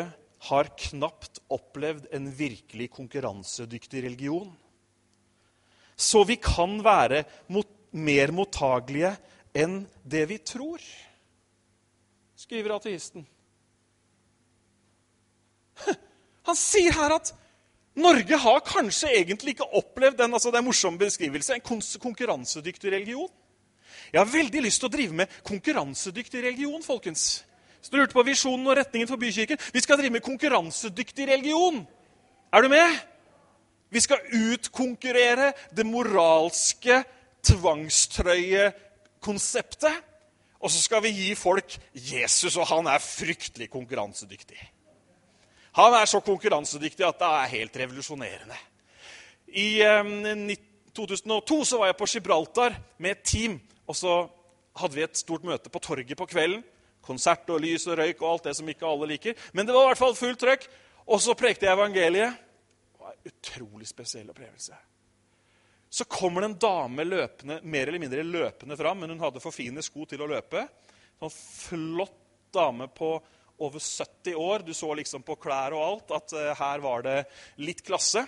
[0.50, 4.50] har knapt opplevd en virkelig konkurransedyktig religion.
[5.95, 9.13] Så vi kan være mot, mer mottagelige
[9.56, 10.82] enn det vi tror,
[12.36, 13.24] skriver ateisten.
[16.50, 17.32] Han sier her at
[17.95, 21.63] Norge har kanskje egentlig ikke opplevd den, altså det er en morsom beskrivelse, en
[22.04, 23.32] konkurransedyktig religion.
[24.15, 26.80] Jeg har veldig lyst til å drive med konkurransedyktig religion.
[26.84, 27.43] folkens.
[27.82, 29.58] Så du lurte på visjonen og retningen for Bykirken.
[29.73, 31.88] Vi skal drive med konkurransedyktig religion.
[32.54, 32.99] Er du med?
[33.91, 37.04] Vi skal utkonkurrere det moralske
[37.43, 39.93] tvangstrøyekonseptet.
[40.63, 44.71] Og så skal vi gi folk Jesus, og han er fryktelig konkurransedyktig.
[45.75, 48.56] Han er så konkurransedyktig at det er helt revolusjonerende.
[49.47, 50.04] I eh,
[50.95, 54.15] 2002 så var jeg på Gibraltar med et team og så
[54.80, 56.63] hadde vi et stort møte på torget på kvelden.
[57.06, 59.38] Konsert og lys og røyk og alt det som ikke alle liker.
[59.54, 60.65] Men det var i hvert fall fullt trøkk.
[61.06, 62.41] Og så prekte jeg evangeliet.
[62.95, 64.78] Det var en utrolig spesiell opplevelse.
[65.95, 69.56] Så kommer det en dame løpende, mer eller mindre løpende fram, men hun hadde for
[69.56, 70.65] fine sko til å løpe.
[71.21, 72.17] Sånn flott
[72.56, 73.13] dame på
[73.63, 74.65] over 70 år.
[74.65, 77.19] Du så liksom på klær og alt at uh, her var det
[77.63, 78.26] litt klasse.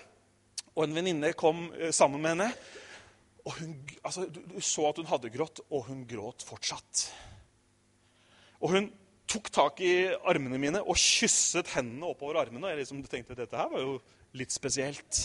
[0.78, 2.52] Og en venninne kom uh, sammen med henne.
[3.48, 7.06] Og hun, altså, du, du, så at hun hadde grått, og hun gråt fortsatt.
[8.60, 8.90] Og hun
[9.28, 9.94] tok tak i
[10.28, 12.66] armene mine og kysset hendene oppover armene.
[12.66, 13.98] Og jeg liksom tenkte dette her var jo
[14.38, 15.22] litt spesielt.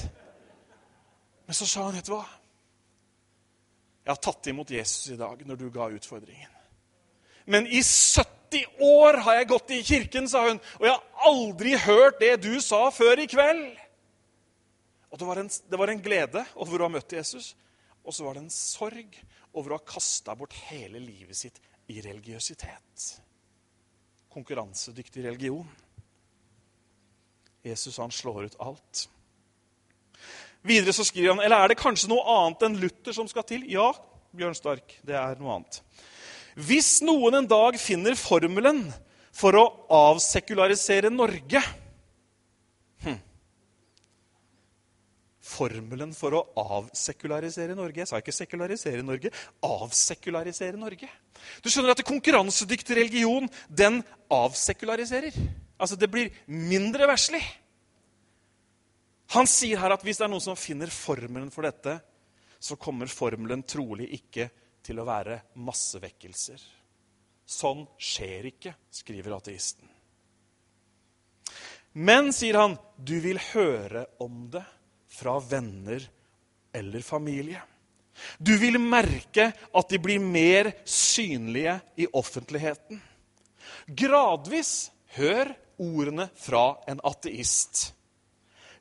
[1.48, 2.24] Men så sa hun, vet du hva?
[4.02, 6.50] Jeg har tatt imot Jesus i dag når du ga utfordringen.
[7.50, 11.74] Men i 70 år har jeg gått i kirken, sa hun, og jeg har aldri
[11.86, 13.64] hørt det du sa før i kveld.
[15.12, 17.52] Og det var en, det var en glede over å ha møtt Jesus.
[18.02, 19.18] Og så var det en sorg
[19.52, 21.60] over å ha kasta bort hele livet sitt
[21.92, 23.08] i religiøsitet.
[24.32, 25.68] Konkurransedyktig religion.
[27.62, 29.06] Jesus han slår ut alt.
[30.66, 33.64] Videre så skriver han, eller er det kanskje noe annet enn Luther som skal til?
[33.70, 33.90] Ja,
[34.34, 35.80] Bjørn Stark, det er noe annet.
[36.54, 38.84] Hvis noen en dag finner formelen
[39.34, 41.62] for å avsekularisere Norge
[45.52, 46.42] formelen for å
[46.78, 48.02] avsekularisere Norge.
[48.02, 49.32] Jeg sa ikke sekularisere Norge,
[49.66, 51.08] avsekularisere Norge.
[51.62, 54.00] Du skjønner at konkurransedyktig religion, den
[54.32, 55.36] avsekulariserer.
[55.78, 57.42] Altså, det blir mindre verslig.
[59.36, 61.96] Han sier her at hvis det er noen som finner formelen for dette,
[62.62, 64.50] så kommer formelen trolig ikke
[64.84, 66.60] til å være massevekkelser.
[67.48, 69.88] Sånn skjer ikke, skriver ateisten.
[71.92, 74.62] Men, sier han, du vil høre om det
[75.12, 76.04] fra venner
[76.72, 77.60] eller familie.
[78.38, 83.00] Du vil merke at de blir mer synlige i offentligheten.
[83.88, 87.90] Gradvis hør ordene fra en ateist.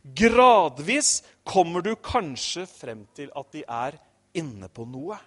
[0.02, 3.98] Gradvis kommer du kanskje frem til at de er
[4.38, 5.18] inne på noe.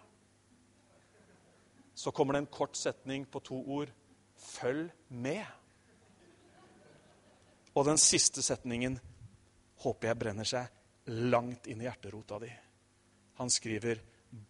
[1.94, 3.92] Så kommer det en kort setning på to ord.
[4.36, 5.44] Følg med.
[7.74, 8.98] Og den siste setningen
[9.84, 10.70] håper jeg brenner seg
[11.04, 12.50] langt inn i hjerterota di.
[13.40, 14.00] Han skriver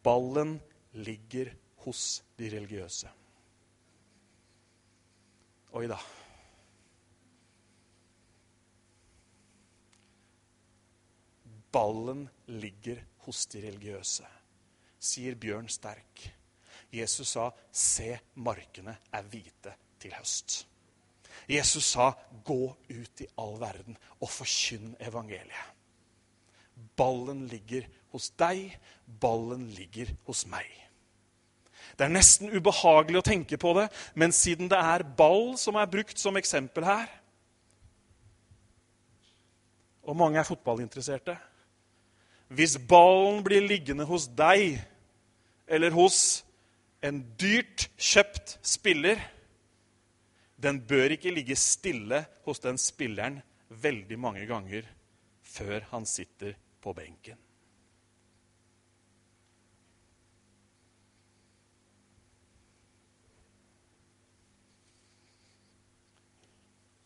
[0.03, 0.59] ballen
[0.93, 1.51] ligger
[1.85, 3.11] hos de religiøse.
[5.75, 5.99] Oi da.
[11.75, 14.27] Ballen ligger hos de religiøse,
[15.03, 16.29] sier Bjørn Sterk.
[16.95, 20.67] Jesus sa, 'Se, markene er hvite til høst'.
[21.49, 22.13] Jesus sa,
[22.45, 25.74] 'Gå ut i all verden og forkynn evangeliet'.
[26.97, 28.77] Ballen ligger hos deg,
[29.21, 30.69] ballen ligger hos meg.
[31.99, 35.91] Det er nesten ubehagelig å tenke på det, men siden det er ball som er
[35.91, 37.11] brukt som eksempel her
[40.05, 41.33] Og mange er fotballinteresserte.
[42.53, 44.77] Hvis ballen blir liggende hos deg
[45.65, 46.45] eller hos
[47.01, 49.21] en dyrt kjøpt spiller
[50.61, 54.85] Den bør ikke ligge stille hos den spilleren veldig mange ganger
[55.45, 56.55] før han sitter
[56.85, 57.41] på benken.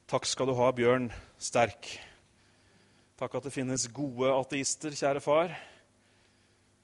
[0.09, 1.91] Takk skal du ha, Bjørn Sterk.
[3.19, 5.53] Takk at det finnes gode ateister, kjære far,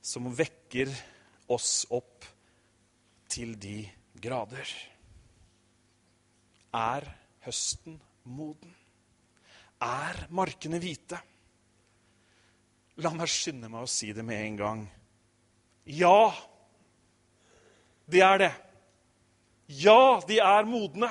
[0.04, 0.90] som vekker
[1.48, 2.26] oss opp
[3.32, 3.78] til de
[4.20, 4.68] grader.
[6.76, 7.06] Er
[7.46, 7.96] høsten
[8.28, 8.74] moden?
[9.80, 11.16] Er markene hvite?
[13.02, 14.82] La meg skynde meg å si det med en gang.
[15.90, 16.30] Ja,
[18.06, 18.52] de er det.
[19.66, 21.10] Ja, de er modne.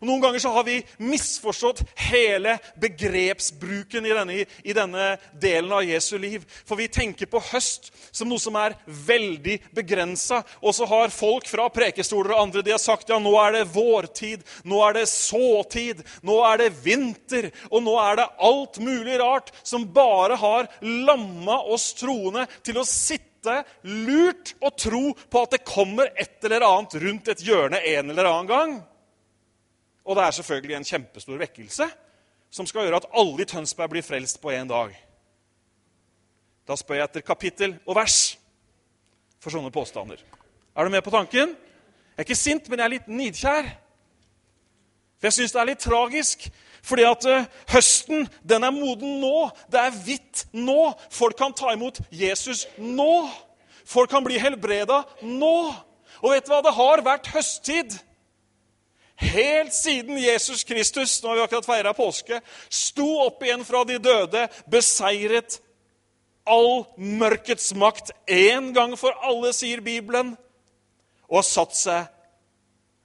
[0.00, 5.08] Og Noen ganger så har vi misforstått hele begrepsbruken i denne, i denne,
[5.40, 6.44] delen av Jesu liv.
[6.66, 10.42] For vi tenker på høst som noe som er veldig begrensa.
[10.62, 13.68] Og så har folk fra prekestoler og andre de har sagt ja, nå er det
[13.74, 19.18] vårtid, nå er det såtid, nå er det vinter, og nå er det alt mulig
[19.20, 25.56] rart som bare har lamma oss troende til å sitte lurt og tro på at
[25.56, 28.78] det kommer et eller annet rundt et hjørne en eller annen gang.
[30.08, 31.86] Og det er selvfølgelig en kjempestor vekkelse
[32.50, 34.94] som skal gjøre at alle i Tønsberg blir frelst på én dag.
[36.64, 38.38] Da spør jeg etter kapittel og vers
[39.40, 40.22] for sånne påstander.
[40.76, 41.52] Er du med på tanken?
[41.52, 43.68] Jeg er ikke sint, men jeg er litt nidkjær.
[45.18, 46.48] For jeg syns det er litt tragisk.
[46.88, 49.48] Fordi at uh, høsten, den er moden nå.
[49.68, 50.92] Det er hvitt nå.
[51.12, 53.28] Folk kan ta imot Jesus nå.
[53.84, 55.56] Folk kan bli helbreda nå.
[56.22, 56.62] Og vet du hva?
[56.64, 57.98] Det har vært høsttid
[59.18, 63.98] helt siden Jesus Kristus nå har vi akkurat feira påske, sto opp igjen fra de
[64.02, 65.60] døde, beseiret
[66.48, 70.36] all mørkets makt én gang for alle, sier Bibelen,
[71.28, 72.06] og har satt seg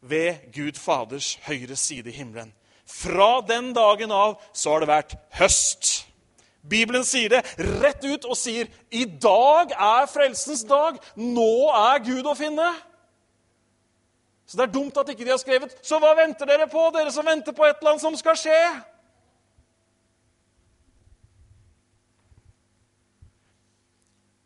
[0.04, 2.54] ved Gud Faders høyre side i himmelen.
[2.88, 5.92] Fra den dagen av så har det vært høst.
[6.64, 7.44] Bibelen sier det
[7.84, 11.00] rett ut og sier i dag er frelsens dag.
[11.16, 12.70] Nå er Gud å finne.
[14.46, 17.12] Så det er dumt at ikke de har skrevet 'Så hva venter dere på, dere
[17.12, 18.84] som venter på et eller annet som skal skje?'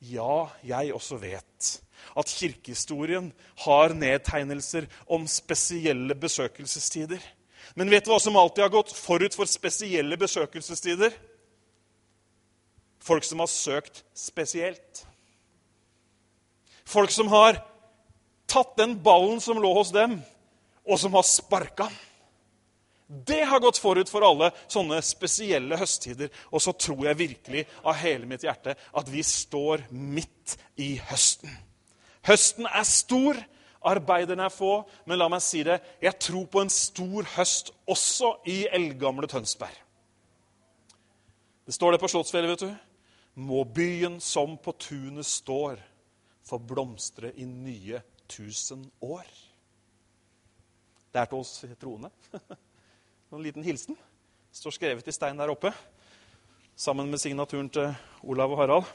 [0.01, 1.81] Ja, jeg også vet
[2.17, 3.33] at kirkehistorien
[3.65, 7.19] har nedtegnelser om spesielle besøkelsestider.
[7.75, 11.12] Men vet du hva som alltid har gått forut for spesielle besøkelsestider?
[13.03, 15.05] Folk som har søkt spesielt.
[16.86, 17.60] Folk som har
[18.47, 20.17] tatt den ballen som lå hos dem,
[20.88, 21.89] og som har sparka.
[23.07, 26.31] Det har gått forut for alle sånne spesielle høsttider.
[26.51, 31.51] Og så tror jeg virkelig av hele mitt hjerte at vi står midt i høsten.
[32.27, 33.39] Høsten er stor,
[33.88, 38.33] arbeiderne er få, men la meg si det jeg tror på en stor høst også
[38.51, 39.77] i eldgamle Tønsberg.
[41.67, 42.75] Det står det på Slottsfjellet, vet du.
[43.43, 45.79] Må byen som på tunet står,
[46.47, 49.27] få blomstre i nye 1000 år.
[51.11, 52.11] Det er til oss troende.
[53.27, 53.97] En liten hilsen.
[53.97, 55.67] Det står skrevet i stein der oppe,
[56.79, 57.89] sammen med signaturen til
[58.23, 58.87] Olav og Harald.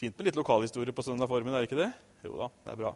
[0.00, 1.90] Fint med litt lokalhistorie på søndag formiddag, er ikke det?
[2.24, 2.94] Jo da, det er bra.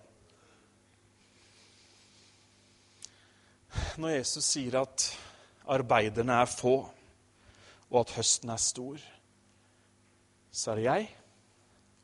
[4.01, 5.11] Når Jesus sier at
[5.77, 6.79] arbeiderne er få,
[7.91, 9.05] og at høsten er stor,
[10.55, 11.13] så er det jeg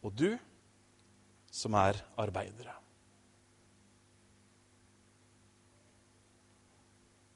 [0.03, 0.29] og du
[1.61, 2.75] som er arbeidere.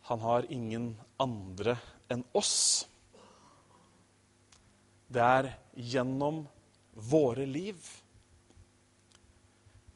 [0.09, 1.77] Han har ingen andre
[2.13, 2.85] enn oss.
[5.09, 6.43] Det er gjennom
[6.95, 7.79] våre liv,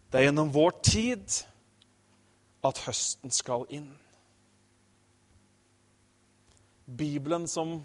[0.08, 1.34] det er gjennom vår tid,
[2.64, 3.90] at høsten skal inn.
[6.88, 7.76] Bibelen som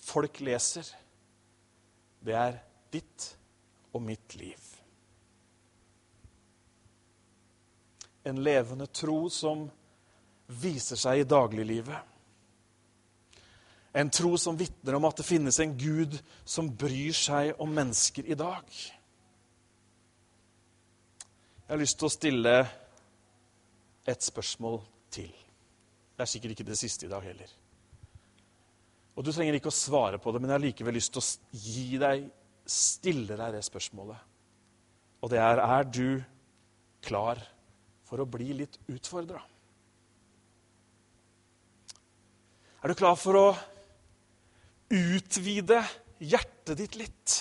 [0.00, 0.86] folk leser,
[2.22, 2.60] det er
[2.94, 3.32] ditt
[3.90, 4.69] og mitt liv.
[8.24, 9.66] En levende tro som
[10.60, 12.08] viser seg i dagliglivet.
[13.92, 18.28] En tro som vitner om at det finnes en Gud som bryr seg om mennesker
[18.30, 18.66] i dag.
[21.66, 22.54] Jeg har lyst til å stille
[24.10, 24.80] et spørsmål
[25.10, 25.30] til.
[26.14, 27.50] Det er sikkert ikke det siste i dag heller.
[29.18, 31.58] Og Du trenger ikke å svare på det, men jeg har likevel lyst til å
[31.66, 32.28] gi deg,
[32.64, 34.28] stille deg det spørsmålet.
[35.20, 36.22] Og det er er du
[37.04, 37.42] klar
[38.10, 39.38] for å bli litt utfordra.
[42.82, 43.48] Er du klar for å
[44.90, 45.78] utvide
[46.18, 47.36] hjertet ditt litt?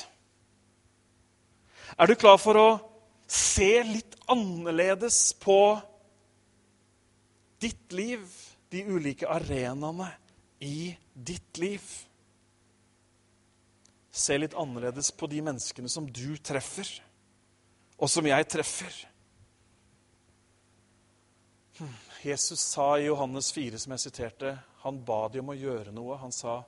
[1.98, 2.68] Er du klar for å
[3.26, 5.58] se litt annerledes på
[7.60, 8.28] ditt liv,
[8.70, 10.12] de ulike arenaene
[10.62, 11.82] i ditt liv?
[14.14, 16.86] Se litt annerledes på de menneskene som du treffer,
[17.98, 19.09] og som jeg treffer.
[22.24, 26.18] Jesus sa i Johannes 4, som jeg siterte, han ba de om å gjøre noe.
[26.20, 26.62] Han sa,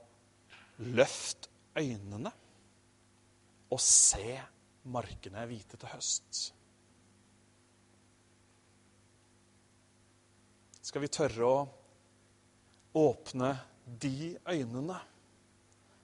[0.78, 2.32] 'Løft øynene
[3.72, 4.40] og se
[4.84, 6.40] markene er hvite til høst'.
[10.82, 11.60] Skal vi tørre å
[12.98, 13.52] åpne
[13.86, 14.98] de øynene?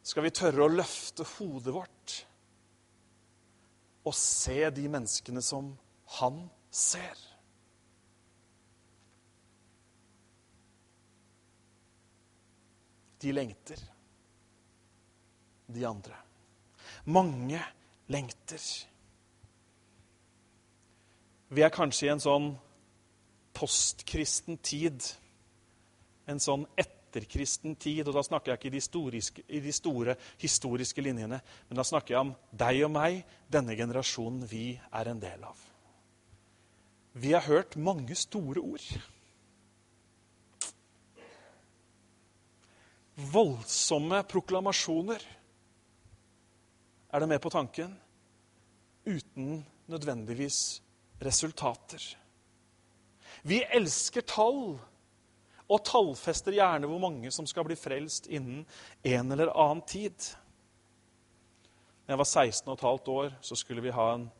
[0.02, 2.14] Skal vi tørre å løfte hodet vårt
[4.09, 5.74] og se de menneskene som
[6.20, 7.27] han ser?
[13.18, 13.80] De lengter,
[15.66, 16.14] de andre.
[17.04, 17.60] Mange
[18.08, 18.62] lengter.
[21.48, 22.48] Vi er kanskje i en sånn
[23.56, 25.02] postkristen tid.
[26.28, 28.06] En sånn etterkristen tid.
[28.06, 28.76] Og da snakker jeg ikke i
[29.18, 29.22] de,
[29.58, 34.46] i de store historiske linjene, men da snakker jeg om deg og meg, denne generasjonen
[34.48, 35.64] vi er en del av.
[37.18, 38.84] Vi har hørt mange store ord.
[43.18, 45.24] Voldsomme proklamasjoner
[47.08, 47.96] er det med på tanken,
[49.08, 50.82] uten nødvendigvis
[51.24, 52.04] resultater.
[53.42, 54.78] Vi elsker tall
[55.68, 58.62] og tallfester gjerne hvor mange som skal bli frelst innen
[59.02, 60.14] en eller annen tid.
[62.06, 64.30] Da jeg var 16 15 år, så skulle vi ha en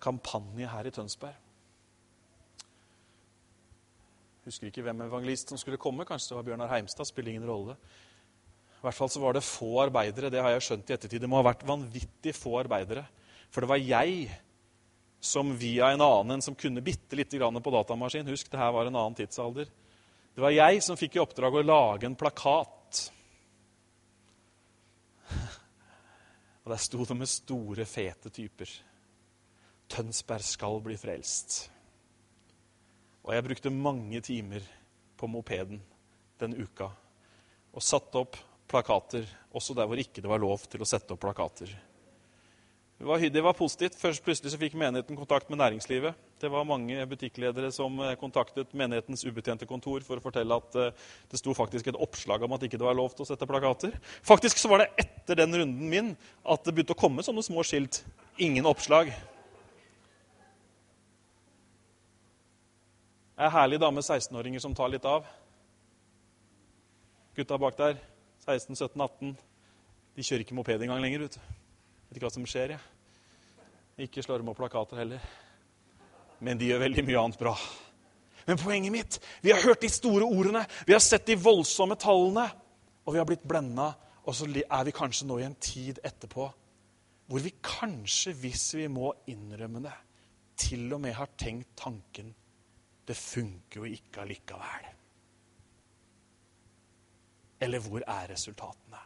[0.00, 1.34] kampanje her i Tønsberg.
[4.44, 6.04] Jeg husker ikke hvem evangelist som skulle komme.
[6.04, 7.08] Kanskje det var Bjørnar Heimstad.
[7.08, 7.76] Spiller ingen rolle.
[8.84, 10.28] I hvert fall så var det få arbeidere.
[10.28, 11.22] Det har jeg skjønt i ettertid.
[11.24, 13.06] Det må ha vært vanvittig få arbeidere.
[13.48, 14.26] For det var jeg
[15.24, 18.84] som via en annen som kunne bitte lite grann på datamaskin Husk, det her var
[18.84, 19.72] en annen tidsalder.
[20.36, 23.00] Det var jeg som fikk i oppdrag å lage en plakat.
[26.68, 28.68] Og der sto det med store, fete typer.
[29.88, 31.70] Tønsberg skal bli frelst.
[33.24, 34.60] Og jeg brukte mange timer
[35.16, 35.80] på mopeden
[36.36, 36.92] den uka
[37.74, 38.36] og satte opp
[38.74, 41.70] plakater, også der hvor ikke det var lov til å sette opp plakater.
[42.98, 43.96] Det var, det var, positivt.
[43.98, 46.14] Først plutselig fikk menigheten kontakt med næringslivet.
[46.40, 51.10] Det var mange butikkledere som eh, kontaktet menighetens ubetjente kontor for å fortelle at uh,
[51.30, 53.96] det sto faktisk et oppslag om at ikke det var lov til å sette plakater.
[54.24, 56.12] Faktisk så var det etter den runden min
[56.46, 58.04] at det begynte å komme sånne små skilt.
[58.38, 59.10] Ingen oppslag.
[63.34, 65.26] Ei herlig dame 16-åringer som tar litt av.
[67.34, 67.98] Gutta bak der,
[68.44, 69.30] 16, 17, 18,
[70.14, 71.24] de kjører ikke moped engang lenger.
[71.24, 71.40] vet du.
[72.08, 72.80] Vet ikke hva som skjer, jeg.
[74.04, 75.24] Ikke slår dem opp plakater heller.
[76.44, 77.54] Men de gjør veldig mye annet bra.
[78.44, 82.44] Men poenget mitt Vi har hørt de store ordene, vi har sett de voldsomme tallene,
[83.06, 83.94] og vi har blitt blenda.
[84.24, 86.50] Og så er vi kanskje nå i en tid etterpå
[87.24, 89.94] hvor vi kanskje, hvis vi må innrømme det,
[90.60, 92.34] til og med har tenkt tanken
[93.08, 94.90] det funker jo ikke allikevel.
[97.62, 99.00] Eller hvor er resultatene?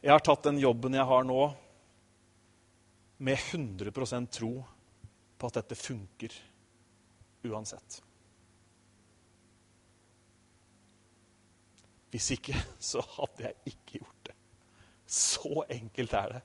[0.00, 1.40] Jeg har tatt den jobben jeg har nå,
[3.20, 4.54] med 100% tro
[5.36, 6.36] på at dette funker
[7.44, 7.98] uansett.
[12.10, 14.36] Hvis ikke, så hadde jeg ikke gjort det.
[15.04, 16.42] Så enkelt er det.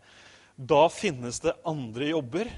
[0.55, 2.51] Da finnes det andre jobber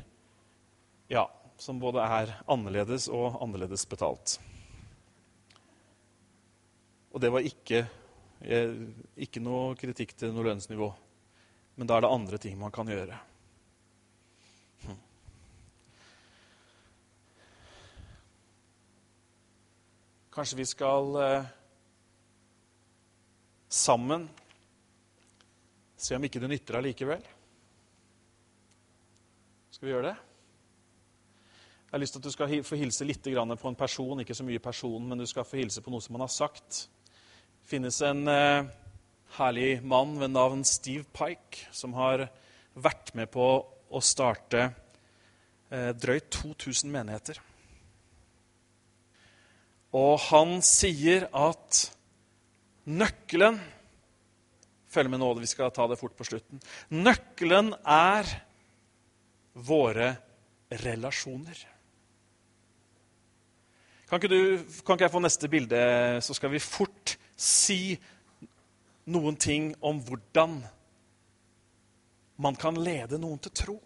[1.13, 1.23] ja,
[1.57, 4.37] som både er annerledes og annerledes betalt.
[7.17, 7.79] Og det var ikke,
[8.45, 8.73] eh,
[9.25, 10.85] ikke noe kritikk til noe lønnsnivå.
[11.81, 13.17] Men da er det andre ting man kan gjøre.
[20.37, 21.47] Kanskje vi skal eh,
[23.65, 24.27] sammen
[25.97, 27.23] se om ikke det nytter allikevel?
[29.73, 30.13] Skal vi gjøre det?
[31.87, 34.45] Jeg har lyst til at du skal få hilse litt på en person, ikke så
[34.45, 36.89] mye person, men du skal få hilse på noe som han har sagt.
[37.67, 38.63] Finnes en eh,
[39.35, 42.21] herlig mann ved navn Steve Pike som har
[42.79, 47.41] vært med på å starte eh, drøyt 2000 menigheter.
[49.99, 51.83] Og han sier at
[52.87, 53.59] nøkkelen
[54.87, 56.61] Følg med nå, vi skal ta det fort på slutten.
[56.95, 58.29] Nøkkelen er
[59.67, 60.13] våre
[60.71, 61.59] relasjoner.
[64.07, 65.81] Kan ikke, du, kan ikke jeg få neste bilde,
[66.23, 67.06] så skal vi fort
[67.37, 67.97] si
[69.07, 70.57] noen ting om hvordan
[72.37, 73.77] man kan lede noen til tro.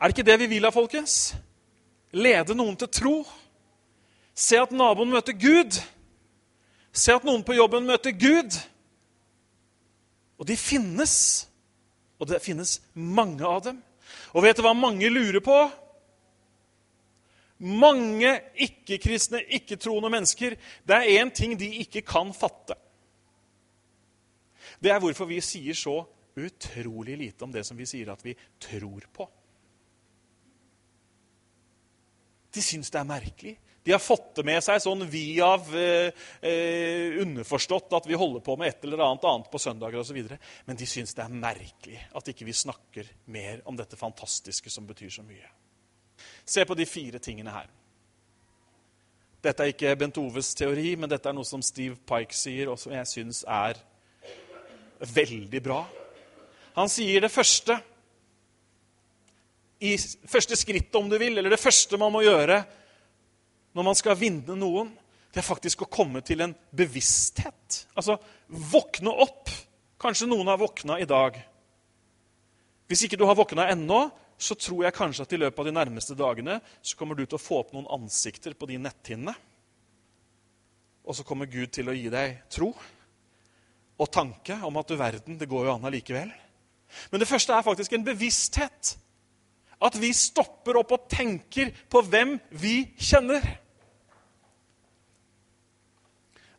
[0.00, 1.34] Er det ikke det vi vil av folkens?
[2.14, 3.16] Lede noen til tro.
[4.34, 5.78] Se at naboen møter Gud.
[6.94, 8.58] Se at noen på jobben møter Gud.
[10.38, 11.14] Og de finnes.
[12.18, 13.82] Og det finnes mange av dem.
[14.34, 15.56] Og vet du hva mange lurer på?
[17.62, 22.74] Mange ikke-kristne, ikke-troende mennesker Det er én ting de ikke kan fatte.
[24.82, 26.00] Det er hvorfor vi sier så
[26.34, 29.28] utrolig lite om det som vi sier at vi tror på.
[32.54, 33.54] De syns det er merkelig.
[33.84, 38.56] De har fått det med seg sånn via eh, eh, underforstått at vi holder på
[38.56, 40.20] med et eller annet annet på søndager osv.
[40.64, 44.88] Men de syns det er merkelig at ikke vi snakker mer om dette fantastiske som
[44.88, 45.50] betyr så mye.
[46.44, 47.70] Se på de fire tingene her.
[49.44, 52.78] Dette er ikke Bent Oves teori, men dette er noe som Steve Pike sier, og
[52.80, 53.80] som jeg syns er
[55.14, 55.82] veldig bra.
[56.78, 57.76] Han sier det første
[59.84, 62.62] i første skrittet, om du vil, eller det første man må gjøre
[63.74, 64.92] når man skal vinne noen,
[65.34, 67.80] det er faktisk å komme til en bevissthet.
[67.98, 68.14] Altså
[68.48, 69.50] våkne opp.
[69.98, 71.36] Kanskje noen har våkna i dag.
[72.86, 74.06] Hvis ikke du har våkna ennå,
[74.38, 77.38] så tror jeg kanskje at i løpet av de nærmeste dagene så kommer du til
[77.38, 79.34] å få opp noen ansikter på de netthinnene.
[81.04, 82.72] Og så kommer Gud til å gi deg tro
[83.94, 86.32] og tanke om at du verden, det går jo an allikevel.
[87.12, 88.94] Men det første er faktisk en bevissthet.
[89.84, 93.44] At vi stopper opp og tenker på hvem vi kjenner.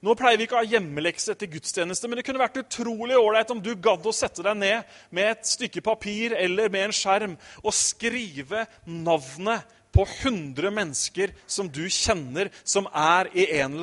[0.05, 3.49] Nå pleier vi ikke å ha hjemmelekse etter gudstjeneste, men det kunne vært utrolig ålreit
[3.49, 7.33] om du gadd å sette deg ned med et stykke papir eller med en skjerm
[7.63, 13.31] og skrive navnet på 100 mennesker som du kjenner, som er
[13.63, 13.79] en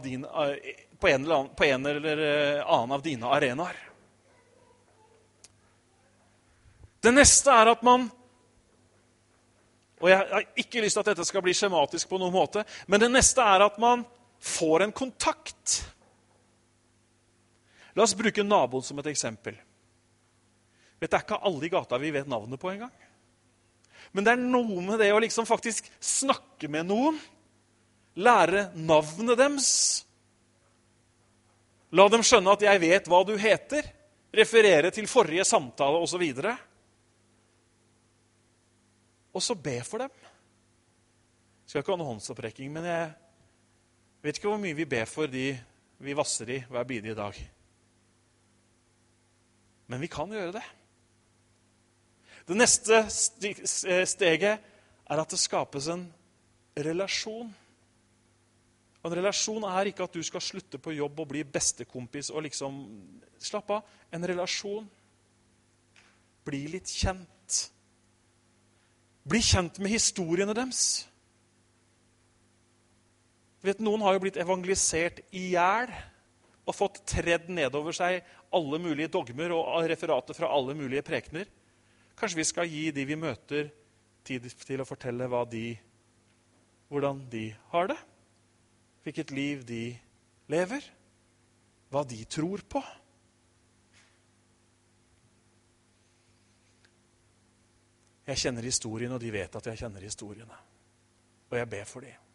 [0.00, 3.76] din, eh, på, en annen, på en eller eh, annen av dine arenaer.
[7.04, 8.10] Det neste er at man
[9.96, 13.00] Og jeg har ikke lyst til at dette skal bli skjematisk, på noen måte, men
[13.00, 14.02] det neste er at man
[14.38, 15.76] får en kontakt.
[17.96, 19.56] La oss bruke naboen som et eksempel.
[21.00, 22.92] Vet, det er ikke alle i gata vi vet navnet på engang.
[24.12, 27.18] Men det er noe med det å liksom faktisk snakke med noen.
[28.16, 29.70] Lære navnet deres.
[31.92, 33.92] La dem skjønne at 'jeg vet hva du heter'.
[34.32, 36.22] Referere til forrige samtale osv.
[36.22, 36.58] Og,
[39.34, 40.10] og så be for dem.
[41.64, 43.14] Jeg skal ikke ha noen håndsopprekking, men jeg
[44.26, 45.52] vet ikke hvor mye vi ber for de
[46.02, 47.36] vi vasser i hver bidige dag.
[49.86, 50.64] Men vi kan gjøre det.
[52.46, 54.58] Det neste steget
[55.06, 56.04] er at det skapes en
[56.78, 57.48] relasjon.
[59.02, 62.46] Og en relasjon er ikke at du skal slutte på jobb og bli bestekompis og
[62.46, 62.82] liksom
[63.36, 63.82] Slapp av.
[64.16, 64.86] En relasjon.
[66.46, 67.58] Bli litt kjent.
[69.28, 71.04] Bli kjent med historiene deres.
[73.66, 75.90] Vet, noen har jo blitt evangelisert i hjel
[76.66, 78.20] og fått tredd nedover seg
[78.54, 81.48] alle mulige dogmer og referater fra alle mulige prekener.
[82.18, 83.72] Kanskje vi skal gi de vi møter,
[84.26, 85.66] tid til å fortelle de,
[86.90, 87.98] hvordan de har det?
[89.06, 89.82] Hvilket liv de
[90.50, 90.86] lever?
[91.90, 92.82] Hva de tror på?
[98.26, 100.62] Jeg kjenner historien, og de vet at jeg kjenner historiene.
[101.46, 102.25] Og jeg ber for dem.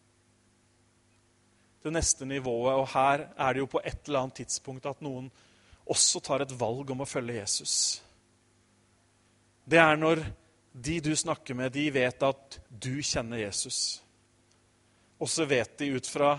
[1.82, 5.32] Det neste nivået, og her er det jo på et eller annet tidspunkt at noen
[5.92, 7.76] også tar et valg om å følge Jesus.
[9.66, 10.22] Det er når
[10.72, 14.02] de du snakker med, de vet at du kjenner Jesus.
[15.22, 16.36] Og så vet de ut fra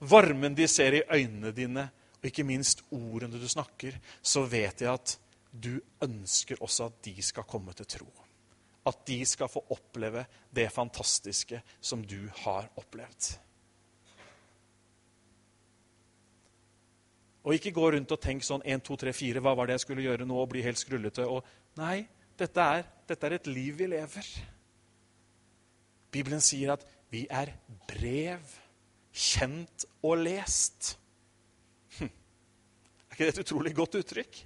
[0.00, 1.88] varmen de ser i øynene dine,
[2.20, 5.18] og ikke minst ordene du snakker, så vet de at
[5.50, 8.10] du ønsker også at de skal komme til tro
[8.86, 13.34] at de skal få oppleve det fantastiske som du har opplevd.
[17.44, 19.86] Og ikke gå rundt og tenk sånn 1, 2, 3, 4, hva var det jeg
[19.86, 20.36] skulle gjøre nå?
[20.42, 21.24] og bli helt skrullete.
[21.24, 21.46] Og,
[21.80, 22.02] nei,
[22.40, 24.28] dette er, dette er et liv vi lever.
[26.12, 27.54] Bibelen sier at vi er
[27.88, 28.44] brev,
[29.10, 30.94] kjent og lest.
[31.98, 32.10] Hm.
[32.10, 34.44] Er ikke det et utrolig godt uttrykk?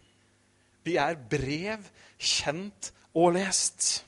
[0.84, 1.86] Vi er brev,
[2.20, 4.04] kjent og lest.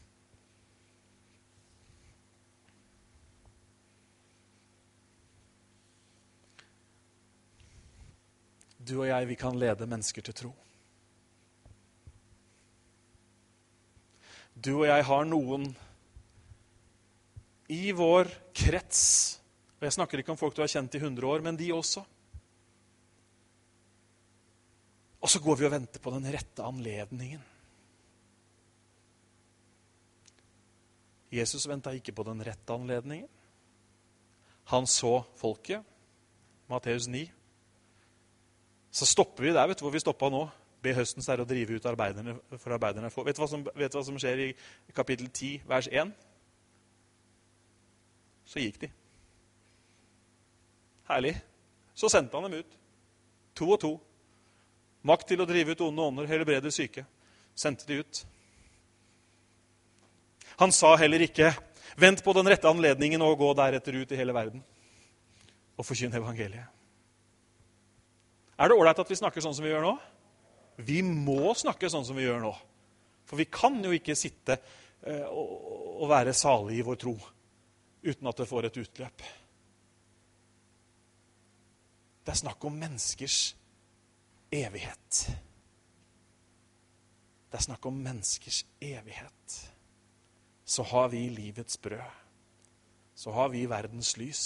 [8.87, 10.53] Du og jeg, vi kan lede mennesker til tro.
[14.57, 15.67] Du og jeg har noen
[17.73, 19.03] i vår krets
[19.77, 22.01] og Jeg snakker ikke om folk du har kjent i 100 år, men de også.
[25.21, 27.43] Og så går vi og venter på den rette anledningen.
[31.37, 33.29] Jesus venta ikke på den rette anledningen.
[34.73, 35.85] Han så folket.
[36.71, 37.27] Matteus 9.
[38.97, 40.47] Så stopper vi der vet du hvor vi stoppa nå.
[40.81, 43.11] Be høstens herre å drive ut arbeiderne for arbeiderne.
[43.11, 44.53] Vet du hva som, du hva som skjer i
[44.97, 46.13] kapittel 10, vers 1?
[48.47, 48.91] Så gikk de.
[51.11, 51.35] Herlig.
[51.97, 52.79] Så sendte han dem ut.
[53.59, 53.93] To og to.
[55.07, 57.05] Makt til å drive ut onde ånder, helbrede syke.
[57.57, 58.23] Sendte de ut.
[60.63, 61.53] Han sa heller ikke
[61.97, 64.65] 'vent på den rette anledningen og gå deretter ut i hele verden'
[65.77, 66.76] og forkynne evangeliet.
[68.57, 69.95] Er det ålreit at vi snakker sånn som vi gjør nå?
[70.87, 72.53] Vi må snakke sånn som vi gjør nå.
[73.27, 74.59] For vi kan jo ikke sitte
[75.03, 77.17] eh, og være salige i vår tro
[78.07, 79.25] uten at det får et utløp.
[82.27, 83.41] Det er snakk om menneskers
[84.55, 85.21] evighet.
[87.51, 89.59] Det er snakk om menneskers evighet.
[90.67, 92.23] Så har vi livets brød.
[93.15, 94.45] Så har vi verdens lys.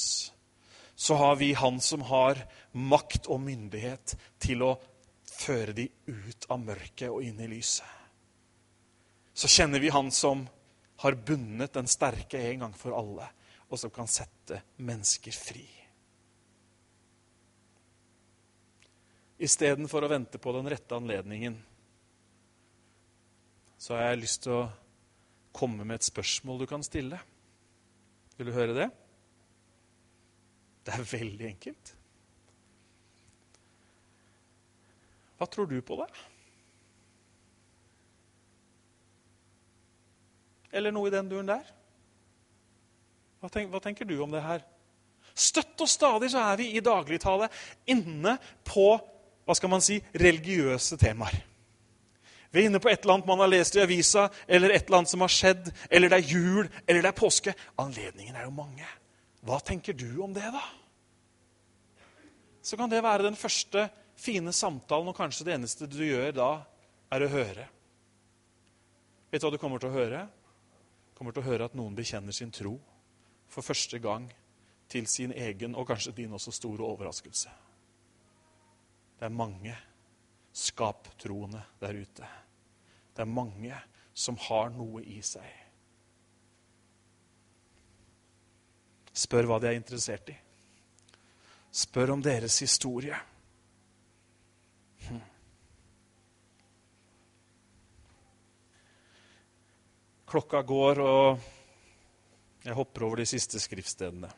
[1.01, 2.43] Så har vi Han som har
[2.77, 4.75] makt og myndighet til å
[5.25, 7.89] føre de ut av mørket og inn i lyset.
[9.33, 10.45] Så kjenner vi Han som
[11.01, 13.31] har bundet den sterke en gang for alle,
[13.73, 15.65] og som kan sette mennesker fri.
[19.41, 21.57] Istedenfor å vente på den rette anledningen,
[23.81, 24.73] så har jeg lyst til å
[25.57, 27.17] komme med et spørsmål du kan stille.
[28.37, 28.93] Vil du høre det?
[30.91, 31.91] Det er veldig enkelt.
[35.39, 36.09] Hva tror du på det?
[40.75, 41.69] Eller noe i den duren der?
[43.39, 44.67] Hva, tenk, hva tenker du om det her?
[45.31, 47.47] Støtt og stadig så er vi i dagligtale
[47.95, 48.35] inne
[48.67, 48.91] på
[49.47, 51.39] hva skal man si, religiøse temaer.
[52.51, 55.05] Vi er inne på et eller annet man har lest i avisa, eller et eller
[55.05, 57.55] annet som har skjedd, eller det er jul, eller det er påske.
[57.79, 58.87] Anledningene er jo mange.
[59.47, 60.67] Hva tenker du om det, da?
[62.63, 63.87] Så kan det være den første
[64.21, 66.51] fine samtalen, og kanskje det eneste du gjør da,
[67.11, 67.67] er å høre.
[69.31, 70.27] Vet du hva du kommer til å høre?
[71.11, 72.77] Du kommer til å høre at noen bekjenner sin tro
[73.51, 74.29] for første gang
[74.91, 77.53] til sin egen og kanskje din også store overraskelse.
[79.19, 79.75] Det er mange
[80.53, 82.29] skaptroende der ute.
[83.15, 83.81] Det er mange
[84.15, 85.47] som har noe i seg.
[89.13, 90.37] Spør hva de er interessert i.
[91.71, 93.17] Spør om deres historie.
[95.07, 95.21] Hm.
[100.31, 104.31] Klokka går, og jeg hopper over de siste skriftstedene.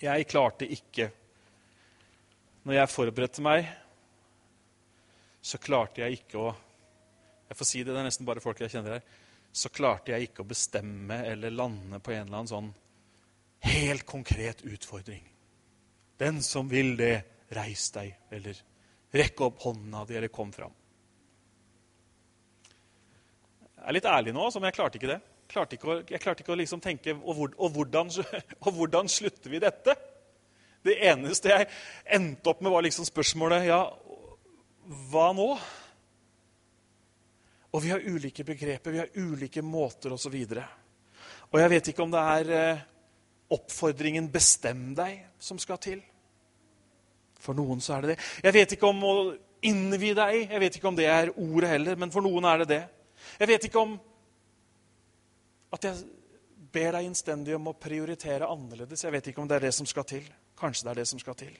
[0.00, 1.10] Jeg klarte ikke
[2.64, 3.68] når jeg forberedte meg,
[5.40, 6.50] så klarte jeg ikke å
[7.50, 9.06] Jeg får si det, det er nesten bare folk jeg kjenner her.
[9.50, 12.68] Så klarte jeg ikke å bestemme eller lande på en eller annen sånn
[13.66, 15.24] helt konkret utfordring.
[16.20, 17.14] Den som vil det,
[17.56, 18.58] reis deg, eller
[19.16, 20.74] rekk opp hånda di, eller kom fram.
[23.80, 25.20] Jeg er litt ærlig nå, men jeg klarte ikke det.
[25.50, 28.12] Klarte ikke å, jeg klarte ikke å liksom tenke og, hvor, og, hvordan,
[28.66, 29.96] og hvordan slutter vi dette?
[30.84, 31.68] Det eneste jeg
[32.16, 33.80] endte opp med, var liksom spørsmålet Ja,
[35.10, 35.48] hva nå?
[37.70, 40.36] Og vi har ulike begreper, vi har ulike måter osv.
[40.36, 42.86] Og, så og jeg vet ikke om det er eh,
[43.54, 46.02] oppfordringen 'bestem deg' som skal til.
[47.40, 48.20] For noen så er det det.
[48.44, 49.14] Jeg vet ikke om å
[49.66, 52.70] innvie deg, jeg vet ikke om det er ordet heller, men for noen er det
[52.70, 52.80] det.
[53.40, 53.98] Jeg vet ikke om
[55.76, 56.00] at jeg
[56.72, 59.04] ber deg innstendig om å prioritere annerledes.
[59.04, 60.24] Jeg vet ikke om det er det som skal til.
[60.58, 61.52] Kanskje det er det som skal til.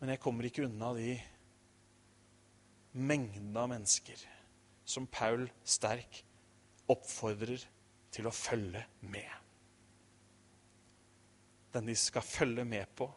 [0.00, 1.16] Men jeg kommer ikke unna de
[2.96, 4.20] mengdene av mennesker
[4.86, 6.22] som Paul sterk
[6.92, 7.64] oppfordrer
[8.14, 9.45] til å følge med.
[11.76, 13.10] Den de skal følge med på,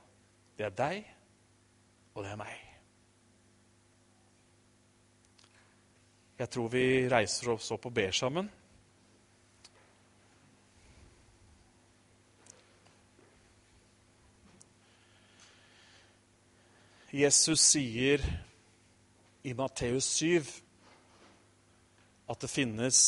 [0.58, 1.06] det er deg,
[2.12, 2.58] og det er meg.
[6.40, 8.50] Jeg tror vi reiser oss opp og ber sammen.
[17.16, 18.28] Jesus sier
[19.48, 20.52] i Matteus 7
[22.30, 23.00] at det finnes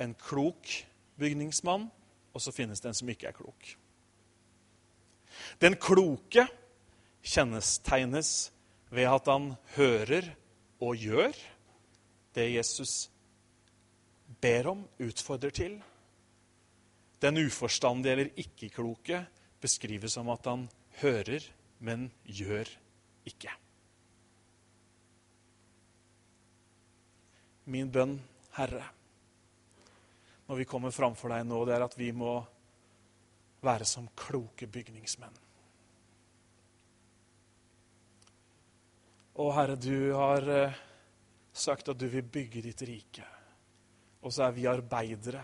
[0.00, 0.78] en klok
[1.18, 1.90] bygningsmann,
[2.32, 3.79] og så finnes det en som ikke er klok.
[5.60, 6.46] Den kloke
[7.20, 8.50] kjennetegnes
[8.90, 10.30] ved at han hører
[10.80, 11.36] og gjør
[12.34, 13.10] det Jesus
[14.40, 15.74] ber om, utfordrer til.
[17.20, 19.24] Den uforstandige eller ikke-kloke
[19.60, 20.64] beskrives som at han
[21.02, 21.44] hører
[21.80, 22.68] men gjør
[23.28, 23.52] ikke.
[27.70, 28.16] Min bønn,
[28.56, 28.82] Herre,
[30.48, 32.40] når vi kommer framfor deg nå, det er at vi må
[33.64, 35.36] være som kloke bygningsmenn.
[39.40, 40.78] Å, Herre, du har eh,
[41.56, 43.24] sagt at du vil bygge ditt rike.
[44.20, 45.42] Og så er vi arbeidere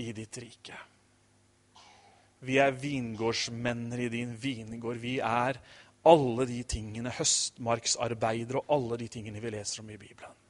[0.00, 0.78] i ditt rike.
[2.44, 5.00] Vi er vingårdsmenner i din vingård.
[5.02, 5.60] Vi er
[6.08, 10.40] alle de tingene, høstmarksarbeidere og alle de tingene vi leser om i Bibelen.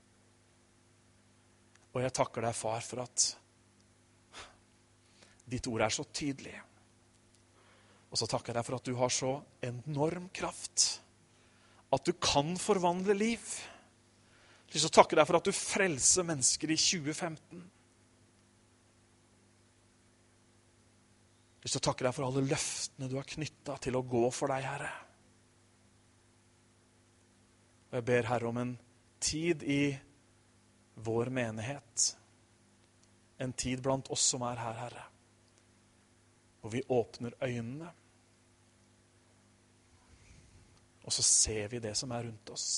[1.94, 3.28] Og jeg takker deg, far, for at
[5.50, 6.56] ditt ord er så tydelig.
[8.10, 11.03] Og så takker jeg deg for at du har så enorm kraft.
[11.94, 13.54] At du kan forvandle liv.
[14.72, 17.62] Jeg vil takke deg for at du frelser mennesker i 2015.
[21.64, 24.66] Jeg vil takke deg for alle løftene du har knytta til å gå for deg,
[24.66, 24.90] Herre.
[27.88, 28.74] Og jeg ber Herre om en
[29.22, 29.94] tid i
[31.06, 32.08] vår menighet.
[33.38, 35.04] En tid blant oss som er her, Herre.
[36.60, 37.94] Hvor vi åpner øynene.
[41.04, 42.68] Og så ser vi det som er rundt oss.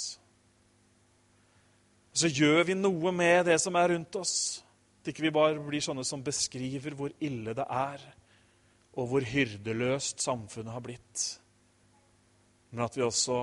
[2.11, 4.37] Og så gjør vi noe med det som er rundt oss.
[5.01, 8.03] At ikke vi bare blir sånne som beskriver hvor ille det er,
[8.97, 11.27] og hvor hyrdeløst samfunnet har blitt.
[12.72, 13.37] Men at vi også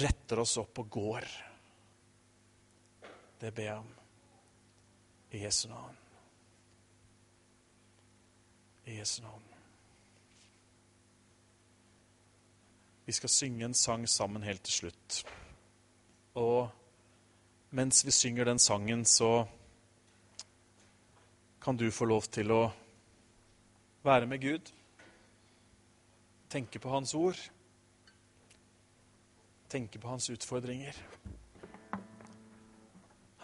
[0.00, 1.26] retter oss opp og går.
[3.42, 3.90] Det ber jeg om
[5.34, 5.98] i Jesu navn.
[8.86, 9.53] I Jesu navn.
[13.04, 15.24] Vi skal synge en sang sammen helt til slutt.
[16.34, 16.70] Og
[17.70, 19.46] mens vi synger den sangen, så
[21.62, 22.62] kan du få lov til å
[24.04, 24.72] være med Gud.
[26.48, 27.38] Tenke på Hans ord.
[29.68, 30.96] Tenke på Hans utfordringer.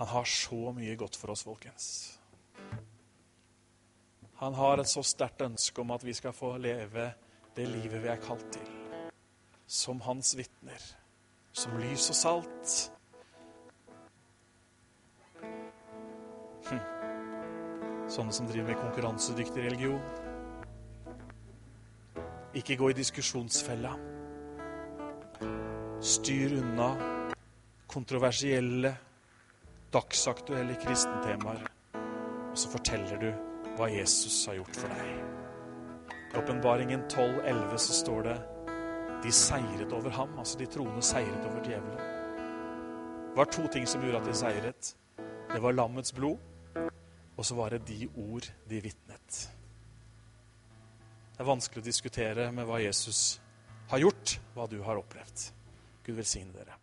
[0.01, 1.87] Han har så mye godt for oss, folkens.
[4.41, 7.11] Han har et så sterkt ønske om at vi skal få leve
[7.57, 8.80] det livet vi er kalt til.
[9.71, 10.83] Som hans vitner.
[11.53, 12.73] Som lys og salt.
[16.66, 16.81] Hm.
[18.11, 20.03] Sånne som driver med konkurransedyktig religion.
[22.59, 23.95] Ikke gå i diskusjonsfella.
[26.03, 26.91] Styr unna
[27.87, 28.97] kontroversielle
[29.95, 31.71] dagsaktuelle kristentemaer.
[31.95, 33.31] Og så forteller du
[33.79, 35.18] hva Jesus har gjort for deg.
[36.11, 38.41] I Åpenbaringen 12,11 så står det
[39.23, 40.39] de seiret over ham.
[40.39, 42.01] Altså de troende seiret over djevelen.
[43.31, 44.95] Det var to ting som gjorde at de seiret.
[45.51, 46.39] Det var lammets blod,
[47.37, 49.39] og så var det de ord de vitnet.
[51.35, 53.41] Det er vanskelig å diskutere med hva Jesus
[53.91, 55.51] har gjort, hva du har opplevd.
[56.07, 56.80] Gud velsigne dere.